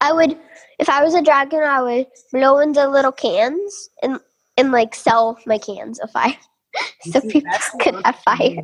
I 0.00 0.12
would, 0.12 0.38
if 0.78 0.88
I 0.88 1.02
was 1.04 1.14
a 1.14 1.22
dragon, 1.22 1.60
I 1.62 1.82
would 1.82 2.06
blow 2.32 2.58
into 2.58 2.86
little 2.88 3.12
cans 3.12 3.90
and 4.02 4.18
and 4.56 4.70
like 4.70 4.94
sell 4.94 5.38
my 5.46 5.58
cans 5.58 5.98
of 5.98 6.10
fire, 6.12 6.36
so 7.02 7.20
See, 7.20 7.28
people 7.28 7.50
could 7.80 7.96
have 8.04 8.16
fire. 8.16 8.56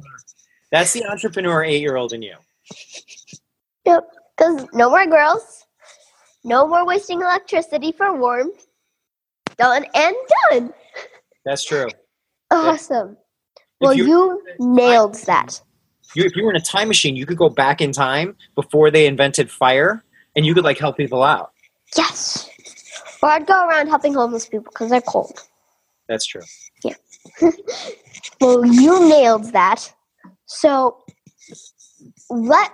That's 0.70 0.92
the 0.92 1.04
entrepreneur 1.04 1.64
eight 1.64 1.80
year 1.80 1.96
old 1.96 2.12
in 2.12 2.22
you. 2.22 2.36
Yep. 3.86 4.04
Because 4.36 4.66
no 4.74 4.90
more 4.90 5.06
girls, 5.06 5.64
no 6.44 6.66
more 6.66 6.86
wasting 6.86 7.22
electricity 7.22 7.92
for 7.92 8.14
warmth. 8.14 8.66
Done 9.56 9.86
and 9.94 10.14
done. 10.50 10.72
That's 11.44 11.64
true. 11.64 11.88
Awesome. 12.50 13.16
Well, 13.80 13.94
you- 13.94 14.42
nailed 14.58 15.14
that. 15.26 15.62
You, 16.14 16.24
if 16.24 16.34
you 16.34 16.44
were 16.44 16.50
in 16.50 16.56
a 16.56 16.60
time 16.60 16.88
machine, 16.88 17.14
you 17.14 17.24
could 17.24 17.38
go 17.38 17.48
back 17.48 17.80
in 17.80 17.92
time 17.92 18.36
before 18.56 18.90
they 18.90 19.06
invented 19.06 19.50
fire, 19.50 19.90
and 19.90 20.02
and 20.36 20.46
you 20.46 20.54
could 20.54 20.64
like 20.64 20.78
help 20.78 20.96
people 20.96 21.22
out. 21.22 21.52
Yes. 21.96 22.48
Or 23.22 23.28
I'd 23.28 23.46
go 23.46 23.66
around 23.68 23.88
helping 23.88 24.14
homeless 24.14 24.48
people 24.48 24.72
because 24.72 24.90
they're 24.90 25.00
cold. 25.00 25.38
That's 26.08 26.26
true. 26.26 26.42
Yeah. 26.82 26.94
well, 28.40 28.64
you 28.64 29.08
nailed 29.08 29.52
that. 29.52 29.92
So 30.46 31.04
let 32.30 32.72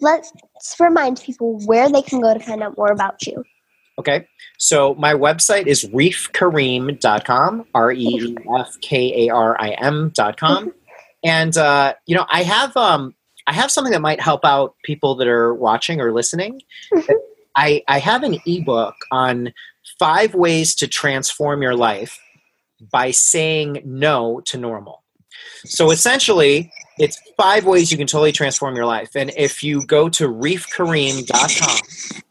let's 0.00 0.32
remind 0.80 1.20
people 1.20 1.58
where 1.64 1.88
they 1.90 2.02
can 2.02 2.20
go 2.20 2.34
to 2.34 2.40
find 2.40 2.62
out 2.62 2.76
more 2.76 2.92
about 2.92 3.26
you. 3.26 3.44
Okay. 3.98 4.26
So 4.58 4.94
my 4.94 5.14
website 5.14 5.66
is 5.66 5.84
reefkarim.com, 5.84 7.66
R 7.74 7.92
E 7.92 8.06
E 8.06 8.36
F 8.58 8.80
K 8.80 9.26
A 9.26 9.34
R 9.34 9.56
I 9.60 9.70
M.com. 9.70 10.72
And 11.24 11.56
uh, 11.56 11.94
you 12.06 12.14
know, 12.14 12.26
I 12.30 12.42
have 12.42 12.76
um 12.76 13.14
I 13.46 13.52
have 13.52 13.70
something 13.70 13.92
that 13.92 14.00
might 14.00 14.20
help 14.20 14.44
out 14.44 14.74
people 14.82 15.14
that 15.16 15.28
are 15.28 15.54
watching 15.54 16.00
or 16.00 16.12
listening. 16.12 16.60
I, 17.54 17.82
I 17.88 17.98
have 17.98 18.22
an 18.22 18.38
ebook 18.44 18.94
on 19.10 19.52
five 19.98 20.34
ways 20.34 20.74
to 20.76 20.86
transform 20.86 21.62
your 21.62 21.74
life 21.74 22.18
by 22.92 23.10
saying 23.12 23.82
no 23.84 24.40
to 24.46 24.58
normal. 24.58 25.02
So 25.64 25.90
essentially, 25.90 26.70
it's 26.98 27.20
five 27.36 27.64
ways 27.64 27.90
you 27.90 27.98
can 27.98 28.06
totally 28.06 28.32
transform 28.32 28.74
your 28.74 28.86
life. 28.86 29.10
And 29.14 29.32
if 29.36 29.62
you 29.62 29.84
go 29.86 30.08
to 30.10 30.28
reefkarim.com 30.28 32.22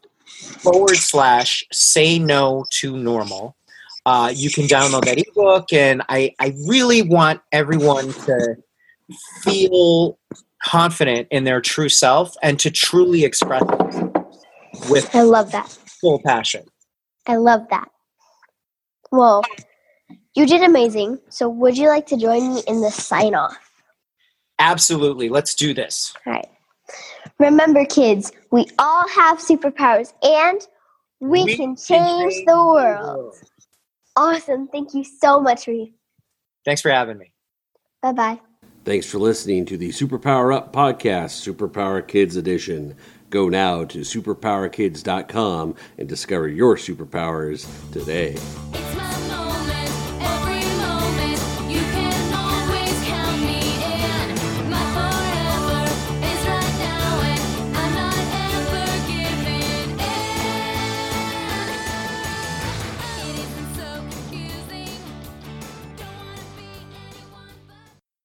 forward 0.66 0.96
slash 0.96 1.64
say 1.72 2.18
no 2.18 2.64
to 2.80 2.96
normal, 2.96 3.56
uh, 4.04 4.32
you 4.34 4.50
can 4.50 4.66
download 4.66 5.04
that 5.04 5.18
ebook. 5.18 5.72
And 5.72 6.02
I, 6.08 6.34
I 6.38 6.54
really 6.66 7.02
want 7.02 7.40
everyone 7.52 8.12
to 8.12 8.56
feel 9.42 10.18
confident 10.62 11.28
in 11.30 11.44
their 11.44 11.60
true 11.60 11.88
self 11.88 12.34
and 12.42 12.58
to 12.60 12.70
truly 12.70 13.24
express 13.24 13.62
with 14.90 15.14
I 15.14 15.22
love 15.22 15.52
that. 15.52 15.68
full 16.00 16.20
passion. 16.24 16.64
I 17.26 17.36
love 17.36 17.62
that. 17.70 17.88
Well, 19.12 19.42
you 20.34 20.46
did 20.46 20.62
amazing. 20.62 21.18
So 21.28 21.48
would 21.48 21.78
you 21.78 21.88
like 21.88 22.06
to 22.08 22.16
join 22.16 22.54
me 22.54 22.62
in 22.66 22.80
the 22.80 22.90
sign 22.90 23.34
off? 23.34 23.56
Absolutely. 24.58 25.28
Let's 25.28 25.54
do 25.54 25.74
this. 25.74 26.14
All 26.26 26.32
right. 26.32 26.48
Remember, 27.38 27.84
kids, 27.84 28.32
we 28.50 28.66
all 28.78 29.06
have 29.08 29.38
superpowers 29.38 30.12
and 30.22 30.60
we, 31.20 31.56
can 31.56 31.76
change 31.76 32.34
the 32.46 32.56
world. 32.56 33.34
Awesome. 34.16 34.68
Thank 34.68 34.94
you 34.94 35.04
so 35.04 35.40
much, 35.40 35.66
Reef. 35.66 35.90
Thanks 36.64 36.80
for 36.80 36.90
having 36.90 37.18
me. 37.18 37.32
Bye 38.02 38.12
bye. 38.12 38.40
Thanks 38.84 39.06
for 39.06 39.18
listening 39.18 39.64
to 39.66 39.76
the 39.76 39.90
Superpower 39.90 40.54
Up 40.54 40.72
podcast, 40.72 41.44
Superpower 41.44 42.06
Kids 42.06 42.36
Edition. 42.36 42.94
Go 43.30 43.48
now 43.48 43.84
to 43.84 43.98
superpowerkids.com 43.98 45.74
and 45.98 46.08
discover 46.08 46.48
your 46.48 46.76
superpowers 46.76 47.66
today. 47.92 48.36
It's 48.72 49.05